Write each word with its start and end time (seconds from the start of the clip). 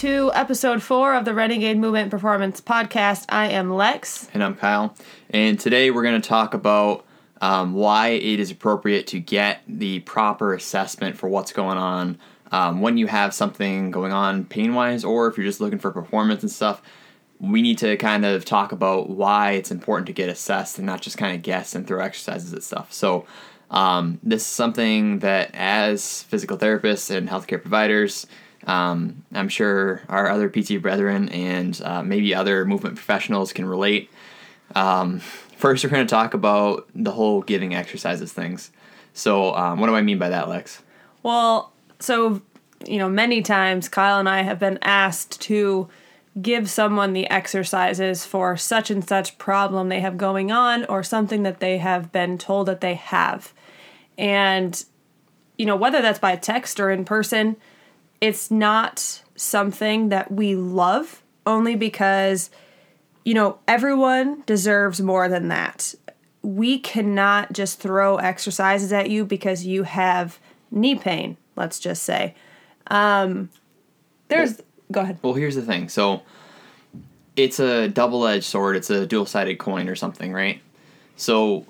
to 0.00 0.32
episode 0.32 0.82
four 0.82 1.14
of 1.14 1.26
the 1.26 1.34
Renegade 1.34 1.76
Movement 1.76 2.10
Performance 2.10 2.58
Podcast. 2.58 3.26
I 3.28 3.48
am 3.48 3.70
Lex. 3.70 4.30
And 4.32 4.42
I'm 4.42 4.54
Kyle. 4.54 4.96
And 5.28 5.60
today 5.60 5.90
we're 5.90 6.02
going 6.02 6.18
to 6.18 6.26
talk 6.26 6.54
about 6.54 7.04
um, 7.42 7.74
why 7.74 8.08
it 8.08 8.40
is 8.40 8.50
appropriate 8.50 9.06
to 9.08 9.20
get 9.20 9.60
the 9.68 10.00
proper 10.00 10.54
assessment 10.54 11.18
for 11.18 11.28
what's 11.28 11.52
going 11.52 11.76
on 11.76 12.18
um, 12.50 12.80
when 12.80 12.96
you 12.96 13.08
have 13.08 13.34
something 13.34 13.90
going 13.90 14.10
on 14.10 14.46
pain 14.46 14.72
wise, 14.72 15.04
or 15.04 15.26
if 15.26 15.36
you're 15.36 15.44
just 15.44 15.60
looking 15.60 15.78
for 15.78 15.90
performance 15.90 16.40
and 16.40 16.50
stuff. 16.50 16.80
We 17.38 17.60
need 17.60 17.76
to 17.78 17.98
kind 17.98 18.24
of 18.24 18.46
talk 18.46 18.72
about 18.72 19.10
why 19.10 19.50
it's 19.50 19.70
important 19.70 20.06
to 20.06 20.14
get 20.14 20.30
assessed 20.30 20.78
and 20.78 20.86
not 20.86 21.02
just 21.02 21.18
kind 21.18 21.36
of 21.36 21.42
guess 21.42 21.74
and 21.74 21.86
throw 21.86 22.00
exercises 22.00 22.54
at 22.54 22.62
stuff. 22.62 22.90
So, 22.90 23.26
um, 23.70 24.18
this 24.22 24.40
is 24.40 24.48
something 24.48 25.18
that 25.18 25.50
as 25.52 26.22
physical 26.22 26.56
therapists 26.56 27.14
and 27.14 27.28
healthcare 27.28 27.60
providers, 27.60 28.26
um, 28.66 29.24
I'm 29.32 29.48
sure 29.48 30.02
our 30.08 30.28
other 30.28 30.48
PT 30.48 30.80
brethren 30.82 31.28
and 31.30 31.80
uh, 31.84 32.02
maybe 32.02 32.34
other 32.34 32.64
movement 32.64 32.96
professionals 32.96 33.52
can 33.52 33.66
relate. 33.66 34.10
Um, 34.74 35.20
first, 35.20 35.84
we're 35.84 35.90
going 35.90 36.06
to 36.06 36.10
talk 36.10 36.34
about 36.34 36.88
the 36.94 37.12
whole 37.12 37.42
giving 37.42 37.74
exercises 37.74 38.32
things. 38.32 38.70
So, 39.14 39.54
um, 39.54 39.80
what 39.80 39.86
do 39.88 39.94
I 39.94 40.02
mean 40.02 40.18
by 40.18 40.28
that, 40.28 40.48
Lex? 40.48 40.82
Well, 41.22 41.72
so, 41.98 42.42
you 42.86 42.98
know, 42.98 43.08
many 43.08 43.42
times 43.42 43.88
Kyle 43.88 44.18
and 44.18 44.28
I 44.28 44.42
have 44.42 44.58
been 44.58 44.78
asked 44.82 45.40
to 45.42 45.88
give 46.40 46.70
someone 46.70 47.12
the 47.12 47.28
exercises 47.28 48.24
for 48.24 48.56
such 48.56 48.90
and 48.90 49.06
such 49.06 49.36
problem 49.36 49.88
they 49.88 50.00
have 50.00 50.16
going 50.16 50.52
on 50.52 50.84
or 50.84 51.02
something 51.02 51.42
that 51.42 51.60
they 51.60 51.78
have 51.78 52.12
been 52.12 52.38
told 52.38 52.68
that 52.68 52.80
they 52.80 52.94
have. 52.94 53.52
And, 54.16 54.82
you 55.58 55.66
know, 55.66 55.76
whether 55.76 56.00
that's 56.00 56.20
by 56.20 56.36
text 56.36 56.78
or 56.78 56.90
in 56.90 57.04
person, 57.04 57.56
it's 58.20 58.50
not 58.50 59.22
something 59.36 60.10
that 60.10 60.30
we 60.30 60.54
love 60.54 61.22
only 61.46 61.74
because, 61.74 62.50
you 63.24 63.34
know, 63.34 63.58
everyone 63.66 64.42
deserves 64.46 65.00
more 65.00 65.28
than 65.28 65.48
that. 65.48 65.94
We 66.42 66.78
cannot 66.78 67.52
just 67.52 67.80
throw 67.80 68.16
exercises 68.16 68.92
at 68.92 69.10
you 69.10 69.24
because 69.24 69.64
you 69.66 69.84
have 69.84 70.38
knee 70.70 70.94
pain, 70.94 71.36
let's 71.56 71.78
just 71.78 72.02
say. 72.02 72.34
Um, 72.88 73.50
there's, 74.28 74.58
well, 74.58 74.66
go 74.92 75.00
ahead. 75.00 75.18
Well, 75.22 75.34
here's 75.34 75.54
the 75.54 75.62
thing. 75.62 75.88
So, 75.88 76.22
it's 77.36 77.60
a 77.60 77.88
double 77.88 78.26
edged 78.26 78.44
sword, 78.44 78.76
it's 78.76 78.90
a 78.90 79.06
dual 79.06 79.26
sided 79.26 79.58
coin 79.58 79.88
or 79.88 79.94
something, 79.94 80.32
right? 80.32 80.60
So, 81.16 81.66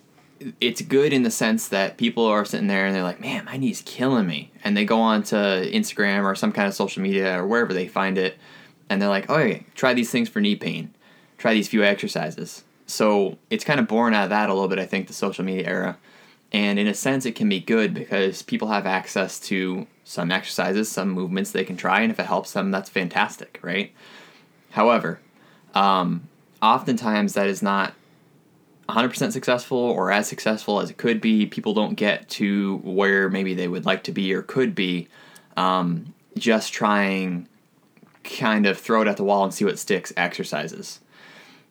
it's 0.60 0.80
good 0.82 1.12
in 1.12 1.22
the 1.22 1.30
sense 1.30 1.68
that 1.68 1.96
people 1.96 2.24
are 2.24 2.44
sitting 2.44 2.66
there 2.66 2.86
and 2.86 2.94
they're 2.94 3.02
like, 3.02 3.20
man, 3.20 3.44
my 3.44 3.56
knee's 3.56 3.82
killing 3.82 4.26
me. 4.26 4.50
And 4.64 4.76
they 4.76 4.84
go 4.84 5.00
on 5.00 5.22
to 5.24 5.36
Instagram 5.36 6.24
or 6.24 6.34
some 6.34 6.52
kind 6.52 6.66
of 6.66 6.74
social 6.74 7.02
media 7.02 7.38
or 7.38 7.46
wherever 7.46 7.72
they 7.74 7.88
find 7.88 8.16
it. 8.16 8.38
And 8.88 9.00
they're 9.00 9.08
like, 9.08 9.28
oh, 9.28 9.36
okay, 9.36 9.66
try 9.74 9.94
these 9.94 10.10
things 10.10 10.28
for 10.28 10.40
knee 10.40 10.56
pain. 10.56 10.94
Try 11.38 11.54
these 11.54 11.68
few 11.68 11.84
exercises. 11.84 12.64
So 12.86 13.38
it's 13.50 13.64
kind 13.64 13.78
of 13.78 13.86
born 13.86 14.14
out 14.14 14.24
of 14.24 14.30
that 14.30 14.50
a 14.50 14.54
little 14.54 14.68
bit, 14.68 14.78
I 14.78 14.86
think, 14.86 15.06
the 15.06 15.12
social 15.12 15.44
media 15.44 15.66
era. 15.66 15.98
And 16.52 16.78
in 16.78 16.88
a 16.88 16.94
sense, 16.94 17.26
it 17.26 17.36
can 17.36 17.48
be 17.48 17.60
good 17.60 17.94
because 17.94 18.42
people 18.42 18.68
have 18.68 18.86
access 18.86 19.38
to 19.40 19.86
some 20.04 20.32
exercises, 20.32 20.90
some 20.90 21.10
movements 21.10 21.52
they 21.52 21.64
can 21.64 21.76
try. 21.76 22.00
And 22.00 22.10
if 22.10 22.18
it 22.18 22.26
helps 22.26 22.52
them, 22.52 22.70
that's 22.70 22.90
fantastic, 22.90 23.60
right? 23.62 23.92
However, 24.70 25.20
um, 25.74 26.28
oftentimes 26.60 27.34
that 27.34 27.46
is 27.46 27.62
not 27.62 27.94
100% 28.90 29.32
successful 29.32 29.78
or 29.78 30.10
as 30.10 30.28
successful 30.28 30.80
as 30.80 30.90
it 30.90 30.96
could 30.96 31.20
be. 31.20 31.46
People 31.46 31.74
don't 31.74 31.94
get 31.94 32.28
to 32.30 32.78
where 32.78 33.28
maybe 33.28 33.54
they 33.54 33.68
would 33.68 33.84
like 33.84 34.04
to 34.04 34.12
be 34.12 34.32
or 34.34 34.42
could 34.42 34.74
be 34.74 35.08
um, 35.56 36.14
just 36.36 36.72
trying 36.72 37.48
kind 38.22 38.66
of 38.66 38.78
throw 38.78 39.02
it 39.02 39.08
at 39.08 39.16
the 39.16 39.24
wall 39.24 39.44
and 39.44 39.52
see 39.52 39.64
what 39.64 39.78
sticks 39.78 40.12
exercises. 40.16 41.00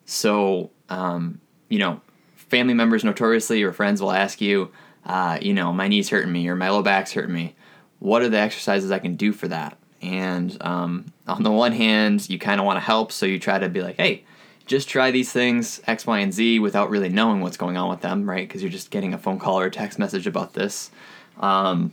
So, 0.04 0.70
um, 0.88 1.40
you 1.68 1.78
know, 1.78 2.00
family 2.34 2.74
members 2.74 3.04
notoriously 3.04 3.62
or 3.62 3.72
friends 3.72 4.02
will 4.02 4.12
ask 4.12 4.40
you, 4.40 4.70
uh, 5.06 5.38
you 5.40 5.54
know, 5.54 5.72
my 5.72 5.88
knee's 5.88 6.10
hurting 6.10 6.32
me 6.32 6.48
or 6.48 6.56
my 6.56 6.68
low 6.70 6.82
back's 6.82 7.12
hurting 7.12 7.34
me. 7.34 7.54
What 8.00 8.22
are 8.22 8.28
the 8.28 8.38
exercises 8.38 8.90
I 8.90 8.98
can 8.98 9.16
do 9.16 9.32
for 9.32 9.48
that? 9.48 9.78
And 10.02 10.56
um, 10.62 11.12
on 11.26 11.42
the 11.42 11.50
one 11.50 11.72
hand, 11.72 12.28
you 12.28 12.38
kind 12.38 12.60
of 12.60 12.66
want 12.66 12.76
to 12.76 12.80
help, 12.80 13.12
so 13.12 13.26
you 13.26 13.38
try 13.38 13.58
to 13.58 13.68
be 13.68 13.82
like, 13.82 13.96
hey, 13.96 14.24
just 14.66 14.88
try 14.88 15.10
these 15.10 15.32
things 15.32 15.80
X, 15.86 16.06
Y, 16.06 16.18
and 16.18 16.32
Z 16.32 16.58
without 16.58 16.90
really 16.90 17.08
knowing 17.08 17.40
what's 17.40 17.56
going 17.56 17.76
on 17.76 17.90
with 17.90 18.00
them, 18.00 18.28
right? 18.28 18.46
Because 18.46 18.62
you're 18.62 18.70
just 18.70 18.90
getting 18.90 19.14
a 19.14 19.18
phone 19.18 19.38
call 19.38 19.58
or 19.58 19.66
a 19.66 19.70
text 19.70 19.98
message 19.98 20.26
about 20.26 20.54
this, 20.54 20.90
um, 21.38 21.92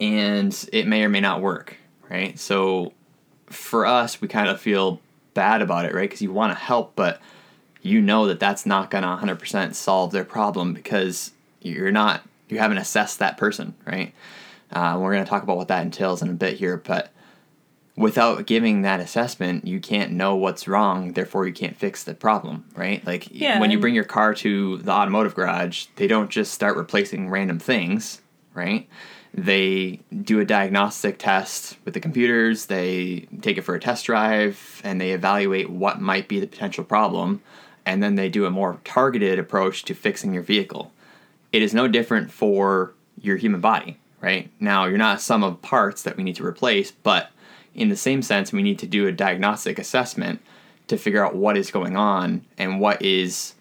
and 0.00 0.68
it 0.72 0.86
may 0.86 1.04
or 1.04 1.08
may 1.08 1.20
not 1.20 1.40
work, 1.40 1.76
right? 2.10 2.38
So 2.38 2.92
for 3.46 3.86
us, 3.86 4.20
we 4.20 4.28
kind 4.28 4.48
of 4.48 4.60
feel 4.60 5.00
bad 5.34 5.62
about 5.62 5.84
it, 5.84 5.94
right? 5.94 6.08
Because 6.08 6.22
you 6.22 6.32
want 6.32 6.52
to 6.52 6.58
help, 6.58 6.92
but 6.96 7.20
you 7.82 8.00
know 8.00 8.26
that 8.26 8.40
that's 8.40 8.64
not 8.64 8.90
going 8.90 9.02
to 9.02 9.08
100% 9.08 9.74
solve 9.74 10.12
their 10.12 10.24
problem 10.24 10.72
because 10.72 11.32
you're 11.60 11.92
not 11.92 12.22
you 12.52 12.58
haven't 12.58 12.78
assessed 12.78 13.18
that 13.18 13.38
person, 13.38 13.74
right? 13.86 14.12
Uh, 14.70 14.98
we're 15.00 15.12
going 15.12 15.24
to 15.24 15.28
talk 15.28 15.42
about 15.42 15.56
what 15.56 15.68
that 15.68 15.84
entails 15.84 16.22
in 16.22 16.28
a 16.28 16.34
bit 16.34 16.58
here, 16.58 16.76
but 16.76 17.10
without 17.96 18.46
giving 18.46 18.82
that 18.82 19.00
assessment, 19.00 19.66
you 19.66 19.80
can't 19.80 20.12
know 20.12 20.34
what's 20.34 20.66
wrong, 20.66 21.12
therefore 21.12 21.46
you 21.46 21.52
can't 21.52 21.76
fix 21.76 22.04
the 22.04 22.14
problem, 22.14 22.64
right? 22.74 23.04
Like 23.06 23.28
yeah, 23.30 23.60
when 23.60 23.70
you 23.70 23.78
bring 23.78 23.94
your 23.94 24.04
car 24.04 24.34
to 24.34 24.78
the 24.78 24.90
automotive 24.90 25.34
garage, 25.34 25.86
they 25.96 26.06
don't 26.06 26.30
just 26.30 26.54
start 26.54 26.76
replacing 26.76 27.28
random 27.28 27.58
things, 27.58 28.22
right? 28.54 28.88
They 29.34 30.00
do 30.22 30.40
a 30.40 30.44
diagnostic 30.44 31.18
test 31.18 31.76
with 31.84 31.94
the 31.94 32.00
computers, 32.00 32.66
they 32.66 33.26
take 33.40 33.56
it 33.58 33.62
for 33.62 33.74
a 33.74 33.80
test 33.80 34.06
drive, 34.06 34.80
and 34.84 35.00
they 35.00 35.12
evaluate 35.12 35.70
what 35.70 36.00
might 36.00 36.28
be 36.28 36.40
the 36.40 36.46
potential 36.46 36.84
problem, 36.84 37.42
and 37.84 38.02
then 38.02 38.14
they 38.14 38.28
do 38.28 38.46
a 38.46 38.50
more 38.50 38.78
targeted 38.84 39.38
approach 39.38 39.84
to 39.84 39.94
fixing 39.94 40.32
your 40.32 40.42
vehicle. 40.42 40.92
It 41.50 41.62
is 41.62 41.74
no 41.74 41.88
different 41.88 42.30
for 42.30 42.94
your 43.20 43.36
human 43.36 43.60
body, 43.60 43.98
right? 44.20 44.50
Now, 44.60 44.86
you're 44.86 44.98
not 44.98 45.18
a 45.18 45.20
sum 45.20 45.42
of 45.42 45.60
parts 45.60 46.02
that 46.02 46.16
we 46.16 46.24
need 46.24 46.36
to 46.36 46.46
replace, 46.46 46.90
but 46.90 47.30
in 47.74 47.88
the 47.88 47.96
same 47.96 48.22
sense, 48.22 48.52
we 48.52 48.62
need 48.62 48.78
to 48.80 48.86
do 48.86 49.06
a 49.06 49.12
diagnostic 49.12 49.78
assessment 49.78 50.40
to 50.88 50.96
figure 50.96 51.24
out 51.24 51.34
what 51.34 51.56
is 51.56 51.70
going 51.70 51.96
on 51.96 52.44
and 52.58 52.80
what 52.80 53.00
is 53.02 53.54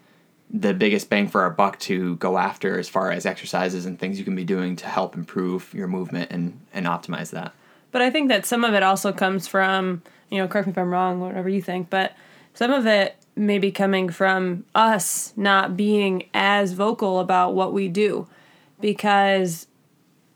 the 0.49 0.73
biggest 0.73 1.09
bang 1.09 1.27
for 1.27 1.41
our 1.41 1.49
buck 1.49 1.79
to 1.79 2.17
go 2.17 2.37
after 2.37 2.77
as 2.77 2.89
far 2.89 3.11
as 3.11 3.25
exercises 3.25 3.85
and 3.85 3.97
things 3.97 4.19
you 4.19 4.25
can 4.25 4.35
be 4.35 4.43
doing 4.43 4.75
to 4.75 4.85
help 4.85 5.15
improve 5.15 5.73
your 5.73 5.87
movement 5.87 6.29
and, 6.31 6.59
and 6.73 6.85
optimize 6.85 7.29
that. 7.31 7.53
But 7.91 8.01
I 8.01 8.09
think 8.09 8.29
that 8.29 8.45
some 8.45 8.63
of 8.63 8.73
it 8.73 8.83
also 8.83 9.13
comes 9.13 9.47
from, 9.47 10.01
you 10.29 10.37
know, 10.37 10.47
correct 10.47 10.67
me 10.67 10.71
if 10.71 10.77
I'm 10.77 10.91
wrong, 10.91 11.21
whatever 11.21 11.47
you 11.47 11.61
think, 11.61 11.89
but 11.89 12.13
some 12.53 12.71
of 12.71 12.85
it 12.85 13.15
may 13.35 13.59
be 13.59 13.71
coming 13.71 14.09
from 14.09 14.65
us 14.75 15.33
not 15.37 15.77
being 15.77 16.23
as 16.33 16.73
vocal 16.73 17.19
about 17.19 17.53
what 17.53 17.71
we 17.71 17.87
do 17.87 18.27
because 18.81 19.67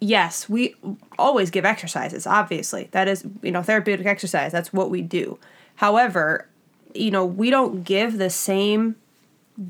yes, 0.06 0.48
we 0.48 0.76
always 1.18 1.50
give 1.50 1.66
exercises, 1.66 2.28
obviously. 2.28 2.90
That 2.92 3.08
is, 3.08 3.26
you 3.42 3.52
know, 3.52 3.64
therapeutic 3.64 4.06
exercise. 4.06 4.52
That's 4.52 4.72
what 4.72 4.90
we 4.90 5.02
do. 5.02 5.40
However, 5.76 6.48
you 6.94 7.12
know, 7.12 7.26
we 7.26 7.50
don't 7.50 7.84
give 7.84 8.18
the 8.18 8.30
same 8.30 8.96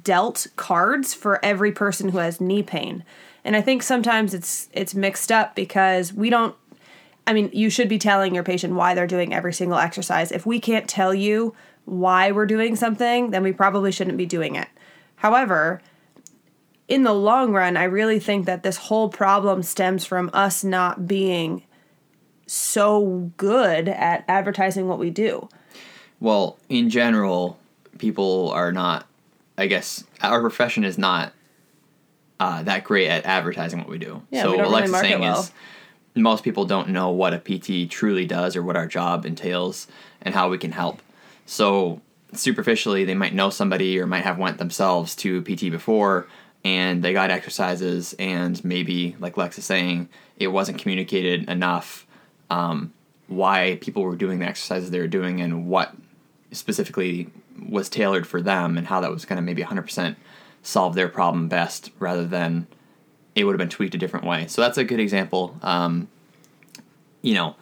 dealt 0.03 0.47
cards 0.55 1.13
for 1.13 1.43
every 1.43 1.71
person 1.71 2.09
who 2.09 2.17
has 2.17 2.41
knee 2.41 2.63
pain. 2.63 3.03
And 3.43 3.55
I 3.55 3.61
think 3.61 3.83
sometimes 3.83 4.33
it's 4.33 4.69
it's 4.73 4.93
mixed 4.95 5.31
up 5.31 5.55
because 5.55 6.11
we 6.11 6.29
don't 6.29 6.55
I 7.27 7.33
mean, 7.33 7.49
you 7.53 7.69
should 7.69 7.89
be 7.89 7.97
telling 7.97 8.35
your 8.35 8.43
patient 8.43 8.75
why 8.75 8.93
they're 8.93 9.07
doing 9.07 9.33
every 9.33 9.53
single 9.53 9.79
exercise. 9.79 10.31
If 10.31 10.45
we 10.45 10.59
can't 10.59 10.87
tell 10.87 11.13
you 11.13 11.55
why 11.85 12.31
we're 12.31 12.45
doing 12.45 12.75
something, 12.75 13.31
then 13.31 13.41
we 13.41 13.51
probably 13.51 13.91
shouldn't 13.91 14.17
be 14.17 14.25
doing 14.25 14.55
it. 14.55 14.67
However, 15.15 15.81
in 16.87 17.03
the 17.03 17.13
long 17.13 17.51
run, 17.51 17.77
I 17.77 17.85
really 17.85 18.19
think 18.19 18.45
that 18.45 18.63
this 18.63 18.77
whole 18.77 19.09
problem 19.09 19.63
stems 19.63 20.05
from 20.05 20.29
us 20.33 20.63
not 20.63 21.07
being 21.07 21.63
so 22.47 23.31
good 23.37 23.89
at 23.89 24.23
advertising 24.27 24.87
what 24.87 24.99
we 24.99 25.09
do. 25.09 25.49
Well, 26.19 26.57
in 26.69 26.89
general, 26.89 27.57
people 27.97 28.51
are 28.51 28.71
not, 28.71 29.07
I 29.57 29.67
guess, 29.67 30.03
our 30.21 30.41
profession 30.41 30.83
is 30.83 30.97
not 30.97 31.33
uh, 32.39 32.63
that 32.63 32.83
great 32.83 33.07
at 33.07 33.25
advertising 33.25 33.79
what 33.79 33.89
we 33.89 33.97
do. 33.97 34.21
Yeah, 34.29 34.43
so, 34.43 34.51
we 34.51 34.57
what 34.57 34.69
really 34.69 34.87
saying 34.87 35.21
well. 35.21 35.39
is, 35.41 35.51
most 36.15 36.43
people 36.43 36.65
don't 36.65 36.89
know 36.89 37.09
what 37.09 37.33
a 37.33 37.39
PT 37.39 37.89
truly 37.89 38.25
does 38.25 38.55
or 38.55 38.63
what 38.63 38.77
our 38.77 38.87
job 38.87 39.25
entails 39.25 39.87
and 40.21 40.35
how 40.35 40.49
we 40.49 40.57
can 40.57 40.71
help. 40.71 41.01
So, 41.47 42.01
superficially, 42.33 43.05
they 43.05 43.15
might 43.15 43.33
know 43.33 43.49
somebody 43.49 43.99
or 43.99 44.05
might 44.05 44.23
have 44.23 44.37
went 44.37 44.59
themselves 44.59 45.15
to 45.17 45.41
PT 45.41 45.71
before 45.71 46.27
and 46.65 47.01
they 47.01 47.13
got 47.13 47.31
exercises 47.31 48.13
and 48.19 48.63
maybe 48.65 49.15
like 49.19 49.37
lex 49.37 49.57
is 49.57 49.63
saying 49.63 50.09
it 50.37 50.47
wasn't 50.47 50.77
communicated 50.77 51.49
enough 51.49 52.05
um, 52.49 52.91
why 53.27 53.77
people 53.79 54.03
were 54.03 54.17
doing 54.17 54.39
the 54.39 54.45
exercises 54.45 54.91
they 54.91 54.99
were 54.99 55.07
doing 55.07 55.39
and 55.39 55.67
what 55.67 55.95
specifically 56.51 57.29
was 57.69 57.87
tailored 57.87 58.27
for 58.27 58.41
them 58.41 58.77
and 58.77 58.87
how 58.87 58.99
that 58.99 59.11
was 59.11 59.23
going 59.23 59.37
to 59.37 59.41
maybe 59.41 59.63
100% 59.63 60.15
solve 60.61 60.95
their 60.95 61.07
problem 61.07 61.47
best 61.47 61.91
rather 61.99 62.25
than 62.25 62.67
it 63.35 63.45
would 63.45 63.53
have 63.53 63.59
been 63.59 63.69
tweaked 63.69 63.95
a 63.95 63.97
different 63.97 64.25
way 64.25 64.45
so 64.47 64.61
that's 64.61 64.77
a 64.77 64.83
good 64.83 64.99
example 64.99 65.57
um, 65.61 66.09
you 67.21 67.33
know 67.33 67.55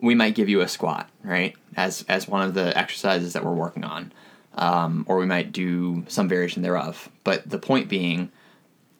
we 0.00 0.14
might 0.14 0.34
give 0.34 0.48
you 0.48 0.60
a 0.60 0.68
squat, 0.68 1.08
right, 1.22 1.54
as 1.76 2.04
as 2.08 2.26
one 2.26 2.42
of 2.42 2.54
the 2.54 2.76
exercises 2.76 3.32
that 3.34 3.44
we're 3.44 3.54
working 3.54 3.84
on, 3.84 4.12
um, 4.54 5.04
or 5.08 5.18
we 5.18 5.26
might 5.26 5.52
do 5.52 6.04
some 6.08 6.28
variation 6.28 6.62
thereof. 6.62 7.08
But 7.24 7.48
the 7.48 7.58
point 7.58 7.88
being, 7.88 8.30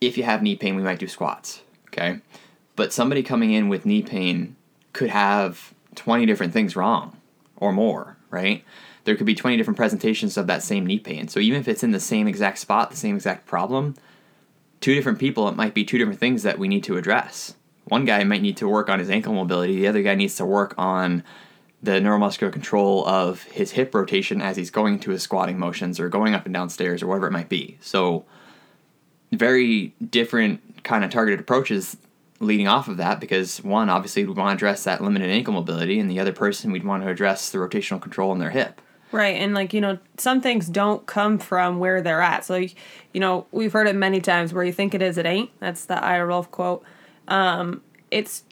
if 0.01 0.17
you 0.17 0.25
have 0.25 0.43
knee 0.43 0.57
pain, 0.57 0.77
we 0.77 0.83
might 0.83 0.99
do 0.99 1.09
squats, 1.09 1.63
okay. 1.89 2.21
But 2.77 2.93
somebody 2.93 3.23
coming 3.23 3.53
in 3.53 3.69
with 3.69 3.87
knee 3.87 4.03
pain 4.03 4.57
could 4.93 5.11
have 5.11 5.75
twenty 5.95 6.27
different 6.27 6.53
things 6.53 6.77
wrong, 6.77 7.17
or 7.57 7.73
more, 7.73 8.17
right? 8.31 8.65
There 9.05 9.17
could 9.17 9.27
be 9.27 9.35
twenty 9.35 9.57
different 9.57 9.77
presentations 9.77 10.37
of 10.37 10.47
that 10.47 10.63
same 10.63 10.87
knee 10.87 10.99
pain. 10.99 11.29
So 11.29 11.41
even 11.41 11.61
if 11.61 11.69
it's 11.69 11.83
in 11.83 11.91
the 11.91 12.01
same 12.01 12.27
exact 12.27 12.59
spot, 12.59 12.91
the 12.91 12.97
same 12.97 13.17
exact 13.17 13.47
problem, 13.47 13.97
two 14.81 14.95
different 14.95 15.19
people, 15.19 15.49
it 15.49 15.57
might 15.57 15.75
be 15.75 15.85
two 15.85 15.99
different 15.99 16.21
things 16.21 16.43
that 16.43 16.59
we 16.59 16.69
need 16.69 16.85
to 16.85 16.97
address 16.97 17.55
one 17.91 18.05
guy 18.05 18.23
might 18.25 18.41
need 18.41 18.57
to 18.59 18.69
work 18.69 18.89
on 18.89 19.01
his 19.01 19.11
ankle 19.11 19.35
mobility, 19.35 19.77
the 19.77 19.89
other 19.89 20.03
guy 20.03 20.15
needs 20.15 20.37
to 20.37 20.47
work 20.47 20.75
on 20.79 21.25
the 21.83 21.93
neuromuscular 21.93 22.53
control 22.53 23.07
of 23.07 23.43
his 23.45 23.73
hip 23.73 23.95
rotation 23.95 24.41
as 24.41 24.57
he's 24.57 24.71
going 24.71 24.99
to 25.01 25.11
his 25.11 25.23
squatting 25.23 25.59
motions 25.59 25.99
or 25.99 26.09
going 26.09 26.35
up 26.35 26.45
and 26.45 26.55
down 26.55 26.69
stairs 26.69 27.03
or 27.03 27.09
whatever 27.09 27.27
it 27.27 27.33
might 27.33 27.49
be. 27.49 27.79
So, 27.81 28.25
very 29.33 29.95
different 30.11 30.85
kind 30.85 31.05
of 31.05 31.11
targeted 31.11 31.41
approaches 31.41 31.97
leading 32.41 32.67
off 32.67 32.89
of 32.89 32.97
that 32.97 33.21
because 33.21 33.63
one, 33.63 33.91
obviously, 33.91 34.25
we 34.25 34.33
want 34.33 34.51
to 34.51 34.55
address 34.55 34.85
that 34.85 35.03
limited 35.03 35.31
ankle 35.31 35.53
mobility, 35.53 36.01
and 36.01 36.11
the 36.11 36.19
other 36.19 36.33
person, 36.33 36.73
we'd 36.73 36.85
want 36.85 37.03
to 37.03 37.09
address 37.09 37.51
the 37.51 37.59
rotational 37.59 38.01
control 38.01 38.33
in 38.33 38.39
their 38.39 38.51
hip. 38.51 38.81
Right, 39.13 39.37
and 39.37 39.55
like 39.55 39.75
you 39.75 39.81
know, 39.81 39.99
some 40.19 40.41
things 40.41 40.69
don't 40.69 41.05
come 41.07 41.39
from 41.39 41.79
where 41.79 42.01
they're 42.01 42.23
at. 42.23 42.45
So, 42.45 42.57
you 42.57 43.21
know, 43.21 43.47
we've 43.51 43.73
heard 43.73 43.89
it 43.89 43.97
many 43.97 44.21
times 44.21 44.53
where 44.55 44.65
you 44.65 44.73
think 44.73 44.95
it 44.95 45.03
is, 45.03 45.19
it 45.19 45.27
ain't. 45.27 45.51
That's 45.59 45.85
the 45.85 46.03
Ira 46.03 46.45
quote 46.45 46.85
um, 47.31 47.83
it's 48.11 48.43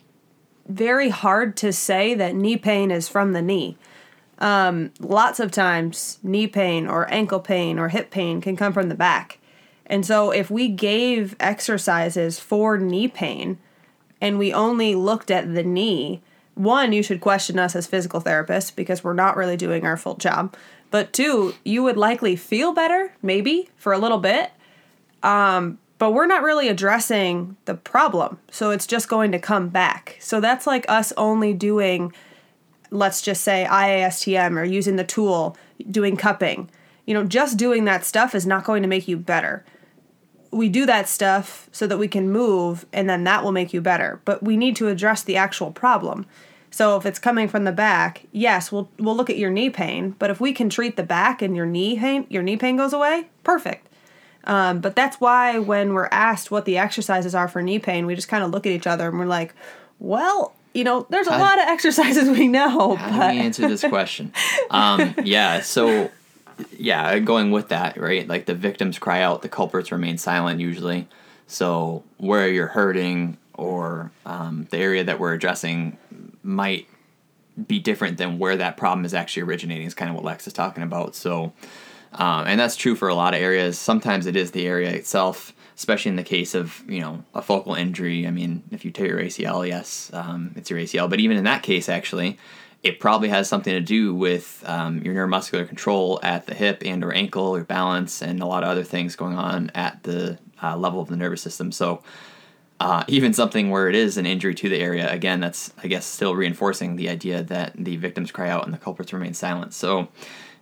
very 0.67 1.09
hard 1.11 1.57
to 1.59 1.73
say 1.73 2.15
that 2.15 2.35
knee 2.35 2.57
pain 2.57 2.91
is 2.91 3.09
from 3.09 3.33
the 3.33 3.43
knee. 3.43 3.77
Um, 4.39 4.93
lots 5.01 5.41
of 5.41 5.51
times, 5.51 6.19
knee 6.23 6.47
pain 6.47 6.87
or 6.87 7.13
ankle 7.13 7.41
pain 7.41 7.79
or 7.79 7.89
hip 7.89 8.11
pain 8.11 8.41
can 8.41 8.57
come 8.57 8.73
from 8.73 8.89
the 8.89 8.95
back. 8.95 9.41
And 9.89 10.05
so, 10.05 10.31
if 10.31 10.51
we 10.51 10.69
gave 10.69 11.35
exercises 11.41 12.39
for 12.39 12.77
knee 12.77 13.09
pain 13.09 13.59
and 14.21 14.39
we 14.39 14.53
only 14.53 14.95
looked 14.95 15.31
at 15.31 15.55
the 15.55 15.63
knee, 15.63 16.23
one, 16.55 16.93
you 16.93 17.03
should 17.03 17.21
question 17.21 17.59
us 17.59 17.75
as 17.75 17.87
physical 17.87 18.21
therapists 18.21 18.75
because 18.75 19.03
we're 19.03 19.15
not 19.15 19.37
really 19.37 19.57
doing 19.57 19.87
our 19.87 19.97
full 19.97 20.17
job. 20.17 20.55
But 20.91 21.13
two, 21.13 21.55
you 21.65 21.83
would 21.85 21.97
likely 21.97 22.35
feel 22.37 22.73
better, 22.73 23.15
maybe 23.23 23.71
for 23.77 23.93
a 23.93 23.99
little 23.99 24.19
bit. 24.19 24.51
Um, 25.23 25.79
but 25.99 26.13
we're 26.13 26.27
not 26.27 26.43
really 26.43 26.69
addressing 26.69 27.57
the 27.65 27.75
problem. 27.75 28.39
So 28.51 28.71
it's 28.71 28.87
just 28.87 29.09
going 29.09 29.33
to 29.33 29.39
come 29.39 29.69
back. 29.69 30.17
So 30.21 30.41
that's 30.41 30.67
like 30.67 30.85
us 30.89 31.13
only 31.17 31.53
doing, 31.53 32.13
let's 32.91 33.21
just 33.21 33.43
say, 33.43 33.67
IASTM 33.69 34.57
or 34.57 34.65
using 34.65 34.97
the 34.97 35.05
tool, 35.05 35.57
doing 35.91 36.17
cupping. 36.17 36.71
You 37.05 37.15
know, 37.15 37.25
just 37.25 37.57
doing 37.57 37.85
that 37.87 38.05
stuff 38.05 38.35
is 38.35 38.47
not 38.47 38.65
going 38.65 38.83
to 38.83 38.89
make 38.89 39.09
you 39.09 39.17
better. 39.17 39.65
We 40.51 40.69
do 40.69 40.87
that 40.87 41.09
stuff 41.09 41.69
so 41.73 41.87
that 41.87 41.99
we 41.99 42.09
can 42.09 42.31
move 42.31 42.87
and 42.93 43.09
then 43.09 43.25
that 43.25 43.45
will 43.45 43.53
make 43.53 43.73
you 43.73 43.81
better. 43.81 44.21
But 44.25 44.43
we 44.43 44.57
need 44.57 44.77
to 44.77 44.89
address 44.89 45.23
the 45.23 45.37
actual 45.37 45.71
problem. 45.71 46.27
So 46.71 46.97
if 46.97 47.07
it's 47.07 47.19
coming 47.19 47.49
from 47.49 47.65
the 47.65 47.73
back, 47.73 48.27
yes, 48.33 48.71
we'll 48.71 48.89
we'll 48.99 49.17
look 49.17 49.31
at 49.31 49.39
your 49.39 49.51
knee 49.51 49.71
pain, 49.71 50.15
but 50.19 50.31
if 50.31 50.41
we 50.41 50.53
can 50.53 50.69
treat 50.69 50.97
the 50.97 51.03
back 51.03 51.41
and 51.43 51.57
your 51.57 51.67
knee 51.67 51.99
pain, 51.99 52.27
your 52.29 52.43
knee 52.43 52.57
pain 52.57 52.77
goes 52.77 52.93
away, 52.93 53.29
perfect. 53.43 53.89
Um, 54.45 54.81
but 54.81 54.95
that's 54.95 55.21
why 55.21 55.59
when 55.59 55.93
we're 55.93 56.09
asked 56.11 56.51
what 56.51 56.65
the 56.65 56.79
exercises 56.79 57.35
are 57.35 57.49
for 57.49 57.63
knee 57.63 57.79
pain, 57.79 58.07
we 58.07 58.15
just 58.15 58.29
kind 58.29 58.45
of 58.45 58.51
look 58.51 58.67
at 58.67 58.73
each 58.73 58.87
other 58.87 59.09
and 59.09 59.19
we're 59.19 59.27
like, 59.27 59.55
well, 59.99 60.55
you 60.75 60.85
know, 60.85 61.07
there's 61.11 61.27
a 61.27 61.37
lot 61.37 61.59
of 61.59 61.65
exercises 61.69 62.29
we 62.29 62.49
know. 62.49 62.97
How 62.97 63.19
but... 63.19 63.31
do 63.31 63.37
we 63.37 63.43
answer 63.43 63.69
this 63.69 63.83
question? 63.83 64.33
um, 64.71 65.15
yeah, 65.25 65.61
so 65.61 66.11
yeah, 66.77 67.19
going 67.19 67.51
with 67.51 67.69
that, 67.69 67.97
right? 67.97 68.27
Like 68.27 68.47
the 68.47 68.55
victims 68.55 68.99
cry 68.99 69.23
out, 69.23 69.43
the 69.43 69.49
culprits 69.49 69.93
remain 69.93 70.19
silent 70.19 70.61
usually. 70.61 71.09
So 71.47 72.05
where 72.19 72.49
you're 72.49 72.69
hurting 72.69 73.39
or 73.55 74.11
um, 74.27 74.67
the 74.71 74.79
area 74.79 75.05
that 75.05 75.19
we're 75.19 75.35
addressing 75.35 75.99
might 76.43 76.87
be 77.67 77.79
different 77.79 78.19
than 78.19 78.39
where 78.39 78.57
that 78.57 78.77
problem 78.77 79.05
is 79.05 79.15
actually 79.15 79.43
originating. 79.43 79.87
Is 79.87 79.95
kind 79.95 80.09
of 80.09 80.15
what 80.15 80.25
Lex 80.25 80.47
is 80.47 80.53
talking 80.53 80.83
about. 80.83 81.15
So 81.15 81.53
um, 82.13 82.47
and 82.47 82.59
that's 82.59 82.77
true 82.77 82.95
for 82.95 83.09
a 83.09 83.15
lot 83.15 83.35
of 83.35 83.41
areas. 83.41 83.79
Sometimes 83.79 84.27
it 84.27 84.37
is 84.37 84.53
the 84.53 84.67
area 84.67 84.91
itself, 84.91 85.53
especially 85.77 86.11
in 86.11 86.17
the 86.17 86.25
case 86.25 86.55
of 86.55 86.83
you 86.89 87.01
know 87.01 87.25
a 87.35 87.43
focal 87.43 87.75
injury. 87.75 88.27
I 88.27 88.31
mean, 88.31 88.63
if 88.71 88.85
you 88.85 88.91
tear 88.91 89.07
your 89.07 89.21
ACL, 89.21 89.67
yes, 89.67 90.11
um, 90.13 90.53
it's 90.57 90.71
your 90.71 90.79
ACL. 90.79 91.11
But 91.11 91.21
even 91.21 91.37
in 91.37 91.45
that 91.45 91.63
case, 91.63 91.89
actually, 91.89 92.39
it 92.83 93.01
probably 93.01 93.29
has 93.29 93.49
something 93.49 93.73
to 93.73 93.81
do 93.81 94.15
with 94.15 94.63
um, 94.67 95.03
your 95.03 95.15
neuromuscular 95.15 95.67
control 95.67 96.21
at 96.23 96.47
the 96.47 96.55
hip 96.55 96.83
and 96.85 97.05
or 97.05 97.13
ankle, 97.13 97.57
your 97.57 97.65
balance, 97.65 98.23
and 98.23 98.41
a 98.41 98.47
lot 98.47 98.63
of 98.63 98.69
other 98.69 98.85
things 98.85 99.17
going 99.17 99.37
on 99.37 99.71
at 99.75 100.03
the 100.05 100.39
uh, 100.63 100.77
level 100.77 101.01
of 101.01 101.09
the 101.09 101.17
nervous 101.17 101.43
system. 101.43 101.73
So. 101.73 102.03
Uh, 102.81 103.03
even 103.09 103.33
something 103.33 103.71
where 103.71 103.89
it 103.89 103.97
is 103.97 104.17
an 104.19 104.25
injury 104.25 104.55
to 104.55 104.69
the 104.69 104.79
area, 104.79 105.13
again, 105.13 105.41
that's 105.41 105.73
I 105.83 105.89
guess 105.89 106.07
still 106.07 106.37
reinforcing 106.37 106.95
the 106.95 107.09
idea 107.09 107.43
that 107.43 107.73
the 107.75 107.97
victims 107.97 108.31
cry 108.31 108.51
out 108.51 108.67
and 108.67 108.73
the 108.73 108.79
culprits 108.79 109.13
remain 109.13 109.35
silent. 109.35 109.75
So, 109.75 110.07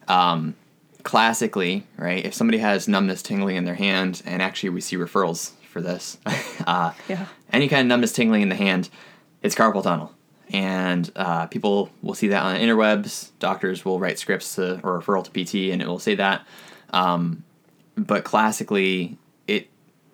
um, 0.09 0.55
classically, 1.03 1.87
right, 1.99 2.25
if 2.25 2.33
somebody 2.33 2.57
has 2.57 2.89
numbness 2.89 3.23
tingling 3.23 3.57
in 3.57 3.67
their 3.67 3.75
hand, 3.75 4.23
and 4.25 4.41
actually 4.41 4.71
we 4.71 4.81
see 4.81 4.97
referrals 4.97 5.53
for 5.71 5.83
this, 5.83 6.17
uh, 6.67 6.93
yeah. 7.07 7.27
any 7.53 7.69
kind 7.69 7.83
of 7.83 7.87
numbness 7.89 8.15
tingling 8.15 8.41
in 8.41 8.49
the 8.49 8.55
hand, 8.57 8.89
it's 9.43 9.55
carpal 9.55 9.83
tunnel. 9.83 10.16
And 10.53 11.11
uh, 11.17 11.47
people 11.47 11.91
will 12.03 12.15
see 12.15 12.29
that 12.29 12.43
on 12.43 12.57
interwebs. 12.57 13.31
Doctors 13.39 13.85
will 13.85 13.99
write 13.99 14.19
scripts 14.19 14.55
to, 14.57 14.81
or 14.83 15.01
referral 15.01 15.25
to 15.25 15.31
PT, 15.31 15.73
and 15.73 15.83
it 15.83 15.89
will 15.89 15.99
say 15.99 16.15
that. 16.15 16.47
Um, 16.91 17.45
but 17.97 18.25
classically, 18.25 19.19
it 19.49 19.69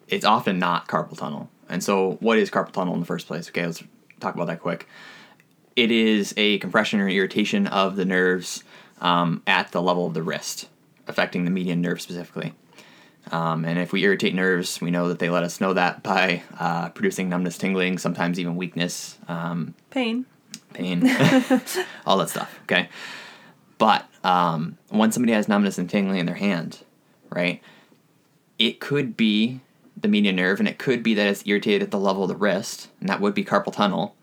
it's 0.09 0.25
often 0.25 0.59
not 0.59 0.89
carpal 0.89 1.19
tunnel. 1.19 1.51
And 1.69 1.83
so, 1.85 2.13
what 2.21 2.39
is 2.39 2.51
carpal 2.51 2.73
tunnel 2.73 2.95
in 2.95 3.01
the 3.01 3.07
first 3.07 3.27
place? 3.27 3.49
Okay, 3.49 3.67
let's 3.67 3.83
talk 4.21 4.35
about 4.35 4.47
that 4.47 4.61
quick. 4.61 4.89
It 5.77 5.91
is 5.91 6.33
a 6.37 6.59
compression 6.59 7.01
or 7.01 7.09
irritation 7.09 7.67
of 7.67 7.97
the 7.97 8.05
nerves 8.05 8.65
um, 9.01 9.43
at 9.47 9.73
the 9.73 9.83
level 9.83 10.07
of 10.07 10.15
the 10.15 10.23
wrist 10.23 10.69
affecting 11.07 11.45
the 11.45 11.51
median 11.51 11.81
nerve 11.81 12.01
specifically. 12.01 12.55
Um, 13.31 13.65
and 13.65 13.79
if 13.79 13.93
we 13.93 14.03
irritate 14.03 14.35
nerves, 14.35 14.81
we 14.81 14.91
know 14.91 15.09
that 15.09 15.19
they 15.19 15.31
let 15.31 15.45
us 15.45 15.61
know 15.61 15.75
that 15.75 16.03
by 16.03 16.43
uh, 16.59 16.89
producing 16.91 17.29
numbness, 17.29 17.57
tingling, 17.57 17.99
sometimes 17.99 18.39
even 18.41 18.57
weakness, 18.57 19.19
um, 19.29 19.75
pain, 19.91 20.27
pain, 20.73 21.09
all 22.07 22.19
that 22.19 22.31
stuff. 22.31 22.59
Okay, 22.65 22.89
but 23.79 24.07
um, 24.25 24.77
when 24.89 25.13
somebody 25.13 25.33
has 25.33 25.49
numbness 25.49 25.79
and 25.79 25.89
tingling 25.89 26.19
in 26.19 26.27
their 26.27 26.35
hand, 26.35 26.81
right, 27.31 27.63
it 28.59 28.81
could 28.81 29.17
be 29.17 29.61
the 29.97 30.09
median 30.09 30.37
nerve, 30.37 30.59
and 30.59 30.69
it 30.69 30.79
could 30.79 31.03
be 31.03 31.15
that 31.15 31.27
it's 31.27 31.47
irritated 31.47 31.83
at 31.83 31.91
the 31.91 31.99
level 31.99 32.25
of 32.25 32.29
the 32.29 32.37
wrist, 32.37 32.89
and 33.01 33.09
that 33.09 33.21
would 33.21 33.35
be 33.35 33.45
carpal 33.45 33.73
tunnel 33.73 34.17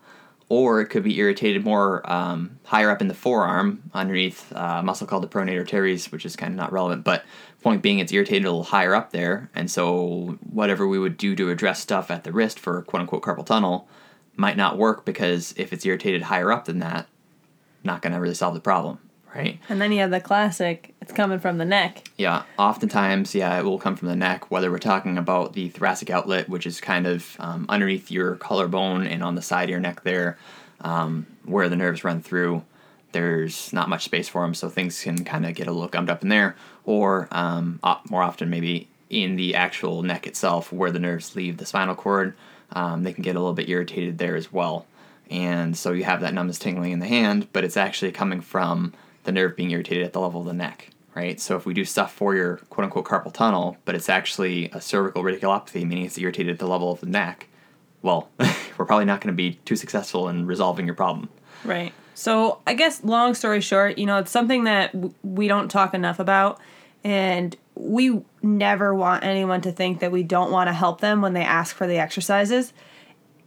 or 0.50 0.80
it 0.80 0.86
could 0.86 1.04
be 1.04 1.16
irritated 1.16 1.64
more 1.64 2.02
um, 2.12 2.58
higher 2.64 2.90
up 2.90 3.00
in 3.00 3.06
the 3.06 3.14
forearm 3.14 3.80
underneath 3.94 4.52
uh, 4.52 4.78
a 4.80 4.82
muscle 4.82 5.06
called 5.06 5.22
the 5.22 5.28
pronator 5.28 5.66
teres, 5.66 6.10
which 6.10 6.26
is 6.26 6.34
kind 6.34 6.52
of 6.52 6.56
not 6.56 6.72
relevant. 6.72 7.04
But 7.04 7.24
point 7.62 7.82
being, 7.82 7.98
it's 7.98 8.12
irritated 8.12 8.44
a 8.44 8.50
little 8.50 8.64
higher 8.64 8.94
up 8.94 9.10
there, 9.12 9.50
and 9.54 9.70
so 9.70 10.38
whatever 10.50 10.86
we 10.86 10.98
would 10.98 11.16
do 11.16 11.34
to 11.36 11.50
address 11.50 11.80
stuff 11.80 12.10
at 12.10 12.24
the 12.24 12.32
wrist 12.32 12.58
for 12.58 12.82
quote 12.82 13.02
unquote 13.02 13.22
carpal 13.22 13.46
tunnel 13.46 13.88
might 14.36 14.56
not 14.56 14.78
work 14.78 15.04
because 15.04 15.52
if 15.56 15.72
it's 15.72 15.84
irritated 15.84 16.22
higher 16.22 16.50
up 16.50 16.64
than 16.64 16.78
that, 16.78 17.06
not 17.84 18.02
going 18.02 18.12
to 18.12 18.20
really 18.20 18.34
solve 18.34 18.54
the 18.54 18.60
problem 18.60 18.98
right? 19.34 19.58
And 19.68 19.80
then 19.80 19.92
you 19.92 20.00
have 20.00 20.10
the 20.10 20.20
classic, 20.20 20.94
it's 21.00 21.12
coming 21.12 21.38
from 21.38 21.58
the 21.58 21.64
neck. 21.64 22.08
Yeah, 22.16 22.44
oftentimes, 22.58 23.34
yeah, 23.34 23.58
it 23.58 23.64
will 23.64 23.78
come 23.78 23.96
from 23.96 24.08
the 24.08 24.16
neck, 24.16 24.50
whether 24.50 24.70
we're 24.70 24.78
talking 24.78 25.18
about 25.18 25.52
the 25.52 25.68
thoracic 25.68 26.10
outlet, 26.10 26.48
which 26.48 26.66
is 26.66 26.80
kind 26.80 27.06
of 27.06 27.36
um, 27.38 27.66
underneath 27.68 28.10
your 28.10 28.36
collarbone 28.36 29.06
and 29.06 29.22
on 29.22 29.34
the 29.34 29.42
side 29.42 29.64
of 29.64 29.70
your 29.70 29.80
neck 29.80 30.02
there, 30.02 30.38
um, 30.80 31.26
where 31.44 31.68
the 31.68 31.76
nerves 31.76 32.04
run 32.04 32.22
through. 32.22 32.64
There's 33.12 33.72
not 33.72 33.88
much 33.88 34.04
space 34.04 34.28
for 34.28 34.42
them, 34.42 34.54
so 34.54 34.68
things 34.68 35.02
can 35.02 35.24
kind 35.24 35.46
of 35.46 35.54
get 35.54 35.66
a 35.66 35.72
little 35.72 35.88
gummed 35.88 36.10
up 36.10 36.22
in 36.22 36.28
there, 36.28 36.56
or 36.84 37.28
um, 37.30 37.80
more 38.08 38.22
often, 38.22 38.50
maybe 38.50 38.88
in 39.08 39.36
the 39.36 39.54
actual 39.54 40.02
neck 40.02 40.26
itself, 40.26 40.72
where 40.72 40.90
the 40.90 40.98
nerves 40.98 41.34
leave 41.34 41.56
the 41.56 41.66
spinal 41.66 41.94
cord. 41.94 42.34
Um, 42.72 43.02
they 43.02 43.12
can 43.12 43.22
get 43.22 43.34
a 43.34 43.40
little 43.40 43.54
bit 43.54 43.68
irritated 43.68 44.18
there 44.18 44.36
as 44.36 44.52
well. 44.52 44.86
And 45.28 45.76
so 45.76 45.92
you 45.92 46.04
have 46.04 46.20
that 46.20 46.34
numbness 46.34 46.58
tingling 46.58 46.92
in 46.92 46.98
the 46.98 47.06
hand, 47.06 47.48
but 47.52 47.64
it's 47.64 47.76
actually 47.76 48.12
coming 48.12 48.40
from 48.40 48.92
the 49.24 49.32
nerve 49.32 49.56
being 49.56 49.70
irritated 49.70 50.04
at 50.04 50.12
the 50.12 50.20
level 50.20 50.40
of 50.40 50.46
the 50.46 50.52
neck, 50.52 50.90
right? 51.14 51.40
So 51.40 51.56
if 51.56 51.66
we 51.66 51.74
do 51.74 51.84
stuff 51.84 52.12
for 52.12 52.34
your 52.34 52.56
quote 52.70 52.84
unquote 52.84 53.04
carpal 53.04 53.32
tunnel, 53.32 53.76
but 53.84 53.94
it's 53.94 54.08
actually 54.08 54.70
a 54.72 54.80
cervical 54.80 55.22
radiculopathy, 55.22 55.86
meaning 55.86 56.04
it's 56.04 56.18
irritated 56.18 56.54
at 56.54 56.58
the 56.58 56.66
level 56.66 56.90
of 56.90 57.00
the 57.00 57.06
neck, 57.06 57.48
well, 58.02 58.28
we're 58.78 58.86
probably 58.86 59.04
not 59.04 59.20
going 59.20 59.32
to 59.32 59.36
be 59.36 59.54
too 59.64 59.76
successful 59.76 60.28
in 60.28 60.46
resolving 60.46 60.86
your 60.86 60.94
problem. 60.94 61.28
Right. 61.64 61.92
So 62.14 62.60
I 62.66 62.74
guess 62.74 63.02
long 63.04 63.34
story 63.34 63.60
short, 63.60 63.98
you 63.98 64.06
know, 64.06 64.18
it's 64.18 64.30
something 64.30 64.64
that 64.64 64.94
we 65.24 65.48
don't 65.48 65.70
talk 65.70 65.94
enough 65.94 66.18
about, 66.18 66.60
and 67.02 67.56
we 67.74 68.22
never 68.42 68.94
want 68.94 69.24
anyone 69.24 69.60
to 69.62 69.72
think 69.72 70.00
that 70.00 70.12
we 70.12 70.22
don't 70.22 70.50
want 70.50 70.68
to 70.68 70.72
help 70.72 71.00
them 71.00 71.22
when 71.22 71.32
they 71.32 71.42
ask 71.42 71.74
for 71.74 71.86
the 71.86 71.98
exercises. 71.98 72.72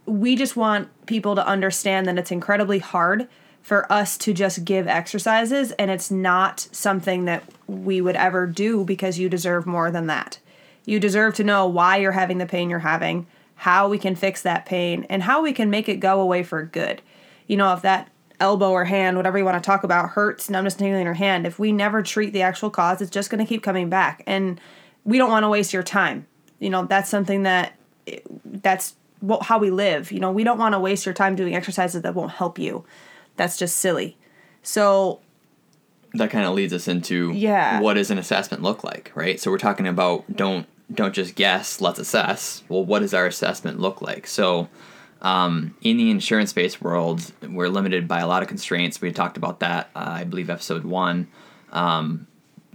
We 0.06 0.36
just 0.36 0.56
want 0.56 0.88
people 1.06 1.34
to 1.36 1.46
understand 1.46 2.06
that 2.06 2.18
it's 2.18 2.30
incredibly 2.30 2.80
hard 2.80 3.28
for 3.62 3.90
us 3.90 4.18
to 4.18 4.34
just 4.34 4.64
give 4.64 4.86
exercises 4.86 5.72
and 5.72 5.90
it's 5.90 6.10
not 6.10 6.68
something 6.72 7.24
that 7.24 7.42
we 7.66 8.00
would 8.00 8.16
ever 8.16 8.46
do 8.46 8.84
because 8.84 9.18
you 9.18 9.28
deserve 9.28 9.66
more 9.66 9.90
than 9.90 10.06
that. 10.06 10.38
You 10.84 11.00
deserve 11.00 11.34
to 11.36 11.44
know 11.44 11.66
why 11.66 11.96
you're 11.96 12.12
having 12.12 12.38
the 12.38 12.44
pain 12.44 12.68
you're 12.68 12.80
having, 12.80 13.26
how 13.56 13.88
we 13.88 13.98
can 13.98 14.16
fix 14.16 14.42
that 14.42 14.66
pain, 14.66 15.06
and 15.08 15.22
how 15.22 15.40
we 15.42 15.54
can 15.54 15.70
make 15.70 15.88
it 15.88 15.96
go 15.96 16.20
away 16.20 16.42
for 16.42 16.62
good. 16.62 17.00
You 17.46 17.56
know, 17.56 17.72
if 17.72 17.80
that 17.82 18.10
elbow 18.40 18.70
or 18.70 18.84
hand, 18.84 19.16
whatever 19.16 19.38
you 19.38 19.44
want 19.44 19.62
to 19.62 19.66
talk 19.66 19.84
about, 19.84 20.10
hurts, 20.10 20.50
numbness, 20.50 20.74
tingling 20.74 21.00
in 21.00 21.04
your 21.04 21.14
hand, 21.14 21.46
if 21.46 21.58
we 21.58 21.72
never 21.72 22.02
treat 22.02 22.32
the 22.32 22.42
actual 22.42 22.70
cause, 22.70 23.00
it's 23.00 23.10
just 23.10 23.30
going 23.30 23.44
to 23.44 23.48
keep 23.48 23.62
coming 23.62 23.88
back. 23.88 24.22
And 24.26 24.60
we 25.04 25.18
don't 25.18 25.30
want 25.30 25.44
to 25.44 25.48
waste 25.48 25.72
your 25.72 25.82
time. 25.82 26.26
You 26.58 26.70
know, 26.70 26.84
that's 26.84 27.08
something 27.10 27.42
that 27.44 27.76
that's 28.44 28.94
how 29.42 29.58
we 29.58 29.70
live. 29.70 30.12
You 30.12 30.20
know, 30.20 30.30
we 30.30 30.44
don't 30.44 30.58
want 30.58 30.74
to 30.74 30.78
waste 30.78 31.06
your 31.06 31.14
time 31.14 31.36
doing 31.36 31.54
exercises 31.54 32.02
that 32.02 32.14
won't 32.14 32.32
help 32.32 32.58
you. 32.58 32.84
That's 33.36 33.56
just 33.56 33.76
silly. 33.76 34.16
So 34.62 35.20
that 36.14 36.30
kind 36.30 36.46
of 36.46 36.54
leads 36.54 36.72
us 36.72 36.88
into 36.88 37.32
yeah. 37.32 37.80
what 37.80 37.94
does 37.94 38.10
an 38.10 38.18
assessment 38.18 38.62
look 38.62 38.84
like, 38.84 39.10
right? 39.14 39.40
So 39.40 39.50
we're 39.50 39.58
talking 39.58 39.86
about 39.86 40.24
don't 40.34 40.66
don't 40.92 41.14
just 41.14 41.34
guess, 41.34 41.80
let's 41.80 41.98
assess. 41.98 42.62
Well, 42.68 42.84
what 42.84 43.00
does 43.00 43.14
our 43.14 43.26
assessment 43.26 43.80
look 43.80 44.02
like? 44.02 44.26
So 44.26 44.68
um, 45.24 45.74
in 45.80 45.96
the 45.96 46.10
insurance 46.10 46.52
based 46.52 46.82
world, 46.82 47.32
we're 47.48 47.68
limited 47.68 48.06
by 48.06 48.20
a 48.20 48.28
lot 48.28 48.42
of 48.42 48.48
constraints. 48.48 49.00
We 49.00 49.10
talked 49.10 49.36
about 49.36 49.60
that, 49.60 49.90
uh, 49.96 50.18
I 50.20 50.24
believe, 50.24 50.50
episode 50.50 50.84
one. 50.84 51.28
Um, 51.72 52.28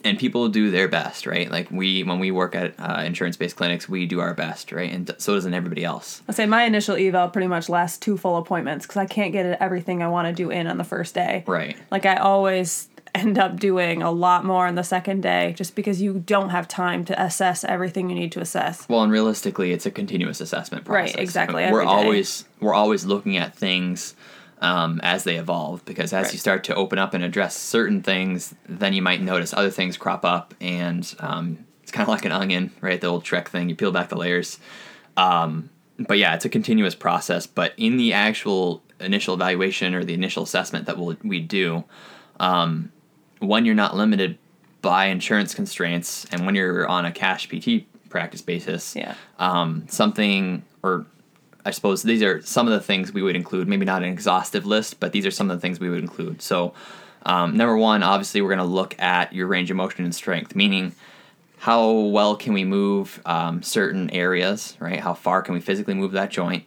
and 0.03 0.18
people 0.18 0.48
do 0.48 0.72
their 0.72 0.88
best, 0.88 1.25
right? 1.25 1.51
Like 1.51 1.70
we, 1.72 2.03
when 2.03 2.20
we 2.20 2.32
work 2.32 2.56
at 2.56 2.74
uh, 2.79 3.03
insurance-based 3.06 3.56
clinics, 3.56 3.88
we 3.88 4.06
do 4.06 4.20
our 4.20 4.34
best, 4.34 4.72
right? 4.72 4.91
And 4.91 5.13
so 5.18 5.36
doesn't 5.36 5.53
everybody 5.53 5.84
else. 5.84 6.24
I 6.27 6.32
say 6.32 6.46
my 6.46 6.63
initial 6.63 6.96
eval 6.96 7.29
pretty 7.29 7.48
much 7.48 7.70
lasts 7.70 7.98
two 7.98 8.18
full 8.18 8.38
appointments 8.38 8.86
because 8.86 8.98
I 8.98 9.06
can't 9.06 9.32
get 9.32 9.46
everything 9.62 10.01
I 10.01 10.08
want 10.08 10.27
to 10.27 10.34
do 10.34 10.50
in 10.50 10.68
on 10.68 10.77
the 10.77 10.84
first 10.84 11.13
day. 11.13 11.44
Right. 11.46 11.77
Like 11.91 12.06
I 12.06 12.15
always 12.15 12.88
end 13.16 13.38
up 13.38 13.60
doing 13.60 14.01
a 14.01 14.12
lot 14.12 14.46
more 14.46 14.68
on 14.68 14.75
the 14.75 14.84
second 14.84 15.22
day 15.22 15.54
just 15.58 15.75
because 15.75 16.01
you 16.01 16.20
don't 16.20 16.50
have 16.50 16.68
time 16.68 17.06
to 17.06 17.22
assess 17.22 17.63
everything 17.63 18.10
you 18.10 18.16
need 18.16 18.32
to 18.34 18.39
assess. 18.39 18.88
Well, 18.88 19.01
and 19.04 19.12
realistically, 19.12 19.72
it's 19.72 19.86
a 19.86 19.92
continuous 19.92 20.42
assessment 20.42 20.86
process. 20.86 21.16
Right. 21.16 21.24
Exactly. 21.24 21.72
We're 21.72 21.84
always 21.84 22.46
we're 22.60 22.74
always 22.74 23.06
looking 23.06 23.38
at 23.38 23.56
things 23.56 24.16
um, 24.62 25.00
as 25.04 25.24
they 25.24 25.38
evolve 25.38 25.86
because 25.86 26.13
as 26.13 26.25
right. 26.25 26.34
you 26.34 26.39
start 26.39 26.63
to 26.66 26.75
open 26.75 27.00
up 27.00 27.13
and 27.13 27.24
address 27.24 27.56
certain 27.56 28.01
things, 28.01 28.54
then 28.68 28.94
you 28.94 29.01
might 29.01 29.22
notice 29.22 29.54
other 29.54 29.72
things 29.72 29.98
crop 29.98 30.25
up, 30.25 30.54
and 30.60 31.16
um, 31.20 31.66
it's 31.84 31.92
kind 31.92 32.04
of 32.04 32.10
like 32.10 32.25
an 32.25 32.32
onion, 32.32 32.72
right? 32.82 33.00
The 33.00 33.08
old 33.08 33.24
Shrek 33.24 33.48
thing. 33.48 33.70
You 33.70 33.75
peel 33.75 33.92
back 33.92 34.10
the 34.10 34.18
layers. 34.18 34.60
Um, 35.18 35.70
but 35.98 36.18
yeah, 36.18 36.36
it's 36.36 36.46
a 36.46 36.50
continuous 36.50 36.96
process. 36.96 37.48
But 37.48 37.74
in 37.78 37.98
the 37.98 38.13
actual 38.13 38.84
initial 39.00 39.34
evaluation 39.34 39.94
or 39.96 40.04
the 40.04 40.13
initial 40.13 40.44
assessment 40.44 40.86
that 40.86 40.98
we'll, 40.98 41.18
we 41.24 41.39
do, 41.39 41.84
um, 42.39 42.92
when 43.39 43.65
you're 43.65 43.75
not 43.75 43.96
limited 43.96 44.38
by 44.81 45.05
insurance 45.05 45.53
constraints 45.53 46.25
and 46.31 46.46
when 46.46 46.55
you're 46.55 46.88
on 46.88 47.05
a 47.05 47.12
cash 47.12 47.50
PT 47.50 47.86
practice 48.10 48.41
basis, 48.41 48.96
yeah. 48.96 49.15
Um, 49.38 49.86
something 49.89 50.63
or 50.84 51.05
I 51.65 51.72
suppose 51.72 52.03
these 52.03 52.24
are 52.24 52.41
some 52.41 52.67
of 52.67 52.74
the 52.74 52.79
things 52.79 53.13
we 53.13 53.22
would 53.22 53.36
include. 53.36 53.67
Maybe 53.67 53.86
not 53.86 54.03
an 54.03 54.10
exhaustive 54.10 54.65
list, 54.65 55.00
but 55.00 55.12
these 55.12 55.25
are 55.25 55.31
some 55.31 55.51
of 55.51 55.58
the 55.58 55.62
things 55.62 55.79
we 55.79 55.89
would 55.89 56.00
include. 56.00 56.41
So, 56.41 56.74
um, 57.24 57.58
number 57.58 57.77
one, 57.77 58.01
obviously, 58.01 58.41
we're 58.41 58.55
going 58.55 58.60
to 58.60 58.63
look 58.63 59.00
at 59.00 59.34
your 59.34 59.48
range 59.48 59.69
of 59.69 59.77
motion 59.77 60.05
and 60.05 60.15
strength, 60.15 60.55
meaning 60.55 60.96
how 61.58 61.91
well 61.91 62.38
can 62.38 62.53
we 62.53 62.63
move 62.63 63.22
um, 63.25 63.62
certain 63.62 64.10
areas, 64.12 64.77
right? 64.79 65.00
How 65.00 65.13
far 65.13 65.41
can 65.41 65.53
we 65.53 65.60
physically 65.60 65.93
move 65.93 66.13
that 66.13 66.31
joint? 66.31 66.63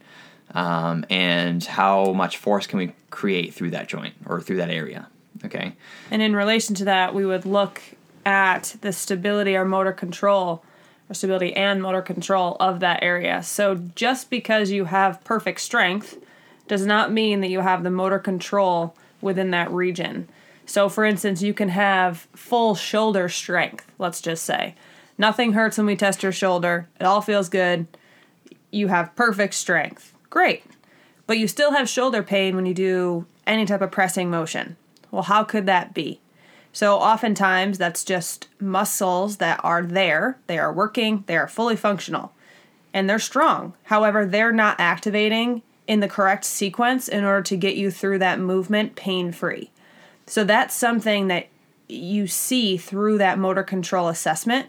Um, 0.55 1.07
and 1.09 1.64
how 1.64 2.12
much 2.12 2.37
force 2.37 2.67
can 2.67 2.79
we 2.79 2.93
create 3.09 3.55
through 3.55 3.71
that 3.71 3.88
joint 3.88 4.14
or 4.26 4.43
through 4.43 4.59
that 4.59 4.69
area? 4.69 5.09
Okay. 5.45 5.75
And 6.11 6.23
in 6.23 6.37
relation 6.37 6.75
to 6.77 6.85
that, 6.85 7.15
we 7.15 7.27
would 7.27 7.45
look 7.45 7.81
at 8.25 8.77
the 8.81 8.93
stability 8.93 9.57
or 9.57 9.65
motor 9.65 9.93
control 9.93 10.65
or 11.11 11.15
stability 11.15 11.55
and 11.55 11.83
motor 11.83 12.03
control 12.03 12.57
of 12.61 12.81
that 12.81 13.03
area. 13.03 13.43
So 13.43 13.75
just 13.95 14.31
because 14.31 14.71
you 14.71 14.85
have 14.87 15.23
perfect 15.25 15.61
strength 15.61 16.19
does 16.69 16.87
not 16.87 17.13
mean 17.13 17.41
that 17.41 17.51
you 17.51 17.61
have 17.61 17.83
the 17.83 17.91
motor 17.91 18.19
control 18.19 18.97
within 19.21 19.51
that 19.51 19.71
region. 19.71 20.29
So, 20.65 20.89
for 20.89 21.05
instance, 21.05 21.43
you 21.43 21.53
can 21.53 21.71
have 21.71 22.29
full 22.35 22.75
shoulder 22.75 23.29
strength, 23.29 23.91
let's 23.99 24.21
just 24.21 24.45
say. 24.45 24.75
Nothing 25.19 25.53
hurts 25.53 25.77
when 25.77 25.87
we 25.87 25.97
test 25.97 26.23
your 26.23 26.33
shoulder, 26.33 26.89
it 26.99 27.05
all 27.05 27.21
feels 27.21 27.49
good. 27.49 27.87
You 28.71 28.89
have 28.89 29.15
perfect 29.17 29.55
strength. 29.55 30.15
Great. 30.31 30.65
But 31.27 31.39
you 31.39 31.47
still 31.47 31.73
have 31.73 31.89
shoulder 31.89 32.23
pain 32.23 32.57
when 32.57 32.67
you 32.67 32.75
do 32.75 33.27
any 33.47 33.67
type 33.67 33.83
of 33.83 33.91
pressing 33.91 34.31
motion. 34.31 34.77
Well, 35.12 35.23
how 35.23 35.45
could 35.45 35.66
that 35.66 35.95
be? 35.95 36.21
So, 36.73 36.97
oftentimes, 36.97 37.76
that's 37.76 38.02
just 38.02 38.49
muscles 38.59 39.37
that 39.37 39.61
are 39.62 39.83
there, 39.83 40.38
they 40.47 40.59
are 40.59 40.73
working, 40.73 41.23
they 41.26 41.37
are 41.37 41.47
fully 41.47 41.76
functional, 41.76 42.33
and 42.95 43.09
they're 43.09 43.19
strong. 43.19 43.75
However, 43.85 44.25
they're 44.25 44.52
not 44.52 44.81
activating 44.81 45.62
in 45.87 46.00
the 46.00 46.09
correct 46.09 46.47
sequence 46.47 47.09
in 47.09 47.25
order 47.25 47.42
to 47.42 47.57
get 47.57 47.76
you 47.76 47.90
through 47.90 48.21
that 48.21 48.40
movement 48.40 48.97
pain 48.97 49.33
free. 49.33 49.71
So, 50.26 50.45
that's 50.45 50.75
something 50.75 51.28
that 51.28 51.49
you 51.88 52.26
see 52.26 52.78
through 52.78 53.19
that 53.19 53.38
motor 53.38 53.62
control 53.62 54.09
assessment 54.09 54.69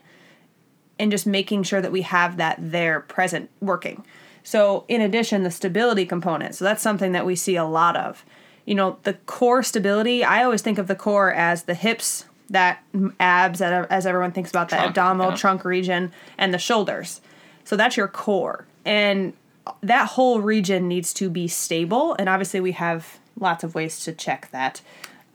and 1.00 1.10
just 1.10 1.26
making 1.26 1.64
sure 1.64 1.82
that 1.82 1.92
we 1.92 2.02
have 2.02 2.36
that 2.36 2.58
there 2.60 3.00
present 3.00 3.50
working. 3.62 4.06
So, 4.44 4.84
in 4.90 5.00
addition, 5.00 5.44
the 5.44 5.52
stability 5.52 6.06
component. 6.06 6.56
So, 6.56 6.66
that's 6.66 6.84
something 6.84 7.14
that 7.14 7.26
we 7.26 7.38
see 7.38 7.56
a 7.56 7.64
lot 7.64 7.96
of 7.96 8.26
you 8.66 8.76
know, 8.76 8.98
the 9.04 9.14
core 9.14 9.64
stability, 9.64 10.24
I 10.24 10.44
always 10.44 10.62
think 10.62 10.78
of 10.78 10.88
the 10.88 10.96
core 10.96 11.34
as 11.34 11.64
the 11.64 11.74
hips, 11.74 12.26
that 12.50 12.84
abs, 13.20 13.62
as 13.62 14.06
everyone 14.06 14.32
thinks 14.32 14.50
about 14.50 14.70
the 14.70 14.80
abdominal 14.80 15.32
yeah. 15.32 15.38
trunk 15.38 15.66
region, 15.66 16.12
and 16.38 16.54
the 16.54 16.58
shoulders. 16.58 17.22
So 17.64 17.76
that's 17.76 17.98
your 17.98 18.08
core. 18.08 18.66
And 18.86 19.34
that 19.82 20.10
whole 20.10 20.42
region 20.42 20.88
needs 20.88 21.14
to 21.16 21.30
be 21.30 21.48
stable. 21.48 22.16
And 22.20 22.30
obviously, 22.30 22.60
we 22.60 22.74
have 22.74 23.20
lots 23.40 23.64
of 23.64 23.76
ways 23.76 24.00
to 24.02 24.14
check 24.14 24.50
that. 24.52 24.82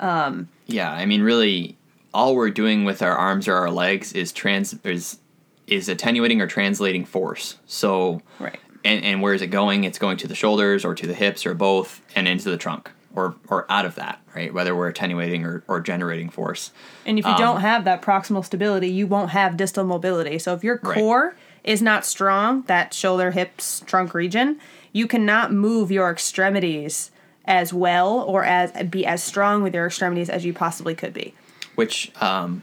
Um, 0.01 0.49
yeah, 0.67 0.93
I 0.93 1.07
mean, 1.07 1.23
really, 1.23 1.77
all 2.15 2.35
we're 2.35 2.51
doing 2.51 2.85
with 2.85 3.03
our 3.03 3.17
arms 3.17 3.49
or 3.49 3.55
our 3.55 3.71
legs 3.71 4.13
is 4.13 4.33
trans 4.33 4.75
is 4.85 5.19
is 5.67 5.89
attenuating 5.89 6.41
or 6.41 6.47
translating 6.47 7.05
force. 7.05 7.59
So, 7.67 8.23
right. 8.39 8.59
And, 8.85 9.05
and 9.05 9.21
where 9.21 9.35
is 9.35 9.43
it 9.43 9.49
going? 9.49 9.85
It's 9.85 9.99
going 9.99 10.17
to 10.19 10.29
the 10.29 10.35
shoulders 10.35 10.83
or 10.85 10.95
to 10.95 11.07
the 11.07 11.13
hips 11.13 11.45
or 11.45 11.53
both 11.53 12.01
and 12.15 12.27
into 12.27 12.49
the 12.49 12.57
trunk 12.57 12.91
or 13.19 13.35
or 13.49 13.71
out 13.71 13.85
of 13.85 13.97
that, 13.97 14.21
right? 14.35 14.53
Whether 14.55 14.75
we're 14.75 14.89
attenuating 14.89 15.45
or, 15.45 15.65
or 15.67 15.81
generating 15.81 16.31
force. 16.31 16.71
And 17.05 17.19
if 17.19 17.25
you 17.25 17.33
um, 17.33 17.39
don't 17.39 17.61
have 17.61 17.85
that 17.85 18.01
proximal 18.01 18.45
stability, 18.45 18.89
you 18.89 19.07
won't 19.07 19.31
have 19.31 19.57
distal 19.57 19.85
mobility. 19.85 20.39
So 20.39 20.55
if 20.55 20.63
your 20.63 20.79
core 20.79 21.27
right. 21.27 21.35
is 21.65 21.83
not 21.83 22.07
strong, 22.07 22.63
that 22.63 22.95
shoulder, 22.95 23.33
hips, 23.33 23.83
trunk 23.87 24.15
region, 24.15 24.61
you 24.93 25.07
cannot 25.07 25.53
move 25.53 25.91
your 25.91 26.11
extremities 26.11 27.11
as 27.45 27.73
well 27.73 28.21
or 28.21 28.45
as 28.45 28.71
be 28.85 29.05
as 29.07 29.23
strong 29.23 29.63
with 29.63 29.75
your 29.75 29.87
extremities 29.87 30.31
as 30.31 30.45
you 30.45 30.53
possibly 30.53 30.95
could 30.95 31.13
be. 31.13 31.35
Which 31.75 32.13
um, 32.21 32.63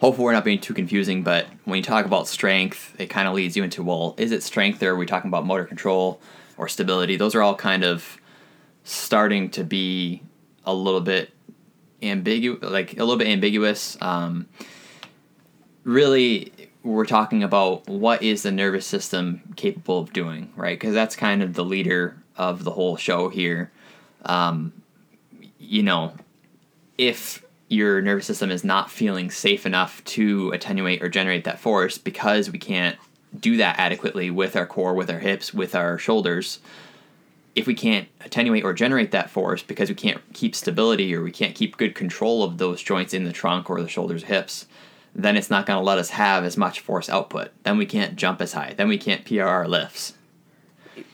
hopefully 0.00 0.24
we're 0.24 0.32
not 0.32 0.44
being 0.44 0.60
too 0.60 0.74
confusing, 0.74 1.22
but 1.22 1.46
when 1.64 1.76
you 1.76 1.82
talk 1.82 2.06
about 2.06 2.26
strength, 2.26 2.94
it 2.98 3.06
kind 3.06 3.28
of 3.28 3.34
leads 3.34 3.56
you 3.56 3.62
into 3.62 3.82
well, 3.82 4.14
is 4.18 4.32
it 4.32 4.42
strength 4.42 4.82
or 4.82 4.90
are 4.90 4.96
we 4.96 5.06
talking 5.06 5.28
about 5.28 5.46
motor 5.46 5.64
control 5.64 6.20
or 6.56 6.66
stability? 6.66 7.16
Those 7.16 7.34
are 7.34 7.42
all 7.42 7.54
kind 7.54 7.84
of 7.84 8.18
starting 8.84 9.50
to 9.50 9.64
be 9.64 10.22
a 10.64 10.74
little 10.74 11.00
bit 11.00 11.32
ambiguous, 12.02 12.62
like 12.62 12.94
a 12.94 13.00
little 13.00 13.16
bit 13.16 13.28
ambiguous. 13.28 13.96
Um, 14.00 14.48
really, 15.84 16.52
we're 16.82 17.06
talking 17.06 17.42
about 17.42 17.86
what 17.88 18.22
is 18.22 18.42
the 18.42 18.50
nervous 18.50 18.86
system 18.86 19.42
capable 19.56 19.98
of 19.98 20.12
doing, 20.12 20.52
right? 20.56 20.78
Because 20.78 20.94
that's 20.94 21.16
kind 21.16 21.42
of 21.42 21.54
the 21.54 21.64
leader 21.64 22.16
of 22.36 22.64
the 22.64 22.70
whole 22.70 22.96
show 22.96 23.28
here. 23.28 23.70
Um, 24.24 24.72
you 25.58 25.82
know, 25.82 26.14
if 26.98 27.44
your 27.68 28.02
nervous 28.02 28.26
system 28.26 28.50
is 28.50 28.64
not 28.64 28.90
feeling 28.90 29.30
safe 29.30 29.64
enough 29.64 30.04
to 30.04 30.50
attenuate 30.50 31.02
or 31.02 31.08
generate 31.08 31.44
that 31.44 31.58
force 31.58 31.98
because 31.98 32.50
we 32.50 32.58
can't 32.58 32.96
do 33.38 33.56
that 33.56 33.78
adequately 33.78 34.30
with 34.30 34.56
our 34.56 34.66
core, 34.66 34.94
with 34.94 35.10
our 35.10 35.18
hips, 35.18 35.54
with 35.54 35.74
our 35.74 35.96
shoulders, 35.96 36.58
if 37.54 37.66
we 37.66 37.74
can't 37.74 38.08
attenuate 38.20 38.64
or 38.64 38.72
generate 38.72 39.10
that 39.10 39.30
force 39.30 39.62
because 39.62 39.88
we 39.88 39.94
can't 39.94 40.20
keep 40.32 40.54
stability 40.54 41.14
or 41.14 41.22
we 41.22 41.30
can't 41.30 41.54
keep 41.54 41.76
good 41.76 41.94
control 41.94 42.42
of 42.42 42.58
those 42.58 42.82
joints 42.82 43.12
in 43.12 43.24
the 43.24 43.32
trunk 43.32 43.68
or 43.68 43.82
the 43.82 43.88
shoulders, 43.88 44.24
hips, 44.24 44.66
then 45.14 45.36
it's 45.36 45.50
not 45.50 45.66
going 45.66 45.78
to 45.78 45.84
let 45.84 45.98
us 45.98 46.10
have 46.10 46.44
as 46.44 46.56
much 46.56 46.80
force 46.80 47.10
output. 47.10 47.50
Then 47.64 47.76
we 47.76 47.84
can't 47.84 48.16
jump 48.16 48.40
as 48.40 48.54
high. 48.54 48.74
Then 48.74 48.88
we 48.88 48.96
can't 48.96 49.24
PRR 49.24 49.68
lifts. 49.68 50.14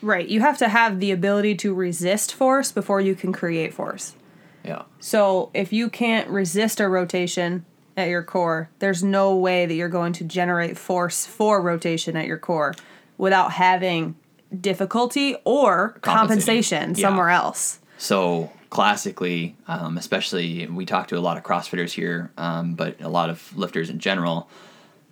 Right. 0.01 0.27
You 0.27 0.39
have 0.41 0.57
to 0.59 0.69
have 0.69 0.99
the 0.99 1.11
ability 1.11 1.55
to 1.55 1.73
resist 1.73 2.33
force 2.33 2.71
before 2.71 3.01
you 3.01 3.15
can 3.15 3.33
create 3.33 3.73
force. 3.73 4.15
Yeah. 4.63 4.83
So 4.99 5.51
if 5.53 5.73
you 5.73 5.89
can't 5.89 6.29
resist 6.29 6.79
a 6.79 6.87
rotation 6.87 7.65
at 7.97 8.07
your 8.07 8.23
core, 8.23 8.69
there's 8.79 9.03
no 9.03 9.35
way 9.35 9.65
that 9.65 9.73
you're 9.73 9.89
going 9.89 10.13
to 10.13 10.23
generate 10.23 10.77
force 10.77 11.25
for 11.25 11.61
rotation 11.61 12.15
at 12.15 12.27
your 12.27 12.37
core 12.37 12.75
without 13.17 13.53
having 13.53 14.15
difficulty 14.57 15.35
or 15.45 15.97
compensation 16.01 16.95
somewhere 16.95 17.29
else. 17.29 17.79
So 17.97 18.51
classically, 18.69 19.55
um, 19.67 19.97
especially 19.97 20.67
we 20.67 20.85
talk 20.85 21.07
to 21.09 21.17
a 21.17 21.19
lot 21.19 21.37
of 21.37 21.43
CrossFitters 21.43 21.91
here, 21.91 22.31
um, 22.37 22.75
but 22.75 23.01
a 23.01 23.09
lot 23.09 23.29
of 23.29 23.55
lifters 23.57 23.89
in 23.89 23.99
general. 23.99 24.49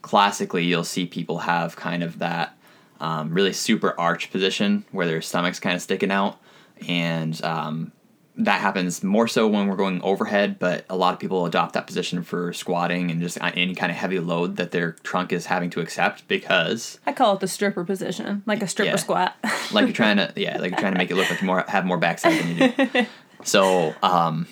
Classically, 0.02 0.64
you'll 0.64 0.84
see 0.84 1.06
people 1.06 1.40
have 1.40 1.76
kind 1.76 2.04
of 2.04 2.20
that 2.20 2.58
um, 3.00 3.34
really 3.34 3.54
super 3.54 4.00
arch 4.00 4.32
position 4.32 4.86
where 4.92 5.06
their 5.06 5.22
stomach's 5.22 5.60
kind 5.60 5.76
of 5.76 5.82
sticking 5.82 6.12
out, 6.12 6.40
and 6.88 7.44
um, 7.44 7.92
that 8.40 8.62
happens 8.62 9.04
more 9.04 9.28
so 9.28 9.48
when 9.48 9.68
we're 9.68 9.76
going 9.76 10.02
overhead. 10.04 10.60
But 10.60 10.86
a 10.90 10.96
lot 10.96 11.14
of 11.14 11.20
people 11.20 11.46
adopt 11.46 11.74
that 11.74 11.88
position 11.88 12.22
for 12.24 12.54
squatting 12.54 13.10
and 13.12 13.20
just 13.20 13.38
any 13.42 13.74
kind 13.76 13.92
of 13.92 13.98
heavy 13.98 14.20
load 14.20 14.58
that 14.58 14.72
their 14.72 14.92
trunk 15.04 15.34
is 15.34 15.48
having 15.48 15.70
to 15.72 15.80
accept 15.82 16.28
because 16.28 17.00
I 17.06 17.14
call 17.14 17.34
it 17.36 17.40
the 17.40 17.48
stripper 17.48 17.84
position, 17.84 18.44
like 18.46 18.62
a 18.62 18.68
stripper 18.68 18.92
Yeah. 18.92 18.96
squat. 18.98 19.36
like 19.72 19.86
you're 19.86 19.94
trying 19.94 20.18
to 20.18 20.32
yeah 20.36 20.58
like 20.60 20.72
you're 20.72 20.80
trying 20.80 20.94
to 20.94 20.98
make 20.98 21.12
it 21.12 21.16
look 21.16 21.30
like 21.30 21.42
you 21.42 21.48
more 21.48 21.66
have 21.68 21.86
more 21.86 21.98
backside 21.98 22.40
than 22.40 22.58
you 22.58 22.88
do 22.88 23.06
so 23.44 23.94
um 24.02 24.48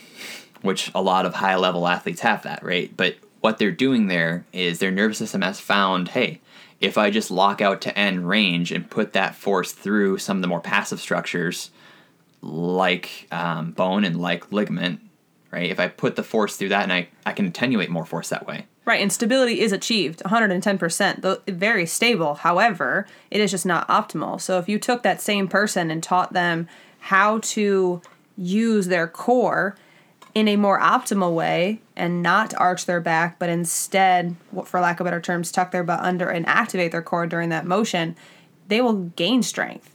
which 0.61 0.91
a 0.95 1.01
lot 1.01 1.25
of 1.25 1.33
high 1.35 1.55
level 1.55 1.87
athletes 1.87 2.21
have 2.21 2.43
that 2.43 2.63
right 2.63 2.91
but 2.97 3.15
what 3.41 3.57
they're 3.59 3.71
doing 3.71 4.07
there 4.07 4.45
is 4.51 4.79
their 4.79 4.91
nervous 4.91 5.17
system 5.19 5.41
has 5.41 5.59
found 5.59 6.09
hey 6.09 6.41
if 6.81 6.97
i 6.97 7.09
just 7.09 7.31
lock 7.31 7.61
out 7.61 7.81
to 7.81 7.97
end 7.97 8.27
range 8.27 8.71
and 8.71 8.89
put 8.89 9.13
that 9.13 9.35
force 9.35 9.71
through 9.71 10.17
some 10.17 10.37
of 10.37 10.41
the 10.41 10.47
more 10.47 10.59
passive 10.59 10.99
structures 10.99 11.69
like 12.45 13.27
um, 13.31 13.71
bone 13.71 14.03
and 14.05 14.19
like 14.19 14.51
ligament 14.51 15.01
right 15.51 15.69
if 15.69 15.79
i 15.79 15.87
put 15.87 16.15
the 16.15 16.23
force 16.23 16.55
through 16.55 16.69
that 16.69 16.83
and 16.83 16.93
i, 16.93 17.07
I 17.25 17.33
can 17.33 17.45
attenuate 17.45 17.89
more 17.89 18.05
force 18.05 18.29
that 18.29 18.45
way 18.47 18.65
Right, 18.85 19.01
and 19.01 19.11
stability 19.11 19.61
is 19.61 19.71
achieved 19.71 20.21
110%, 20.23 21.21
though 21.21 21.39
very 21.47 21.87
stable. 21.87 22.35
However, 22.35 23.07
it 23.31 23.41
is 23.41 23.49
just 23.49 23.65
not 23.65 23.87
optimal. 23.87 24.39
So 24.39 24.59
if 24.59 24.69
you 24.69 24.77
took 24.77 25.01
that 25.01 25.19
same 25.19 25.47
person 25.47 25.89
and 25.89 26.03
taught 26.03 26.33
them 26.33 26.67
how 26.99 27.39
to 27.39 28.01
use 28.37 28.87
their 28.87 29.07
core 29.07 29.75
in 30.35 30.47
a 30.47 30.55
more 30.55 30.79
optimal 30.79 31.33
way 31.33 31.81
and 31.95 32.21
not 32.21 32.53
arch 32.57 32.85
their 32.85 33.01
back, 33.01 33.39
but 33.39 33.49
instead, 33.49 34.35
for 34.65 34.79
lack 34.79 34.99
of 34.99 35.05
better 35.05 35.21
terms, 35.21 35.51
tuck 35.51 35.71
their 35.71 35.83
butt 35.83 36.01
under 36.01 36.29
and 36.29 36.45
activate 36.45 36.91
their 36.91 37.01
core 37.01 37.25
during 37.25 37.49
that 37.49 37.65
motion, 37.65 38.15
they 38.67 38.81
will 38.81 39.05
gain 39.15 39.41
strength 39.41 39.94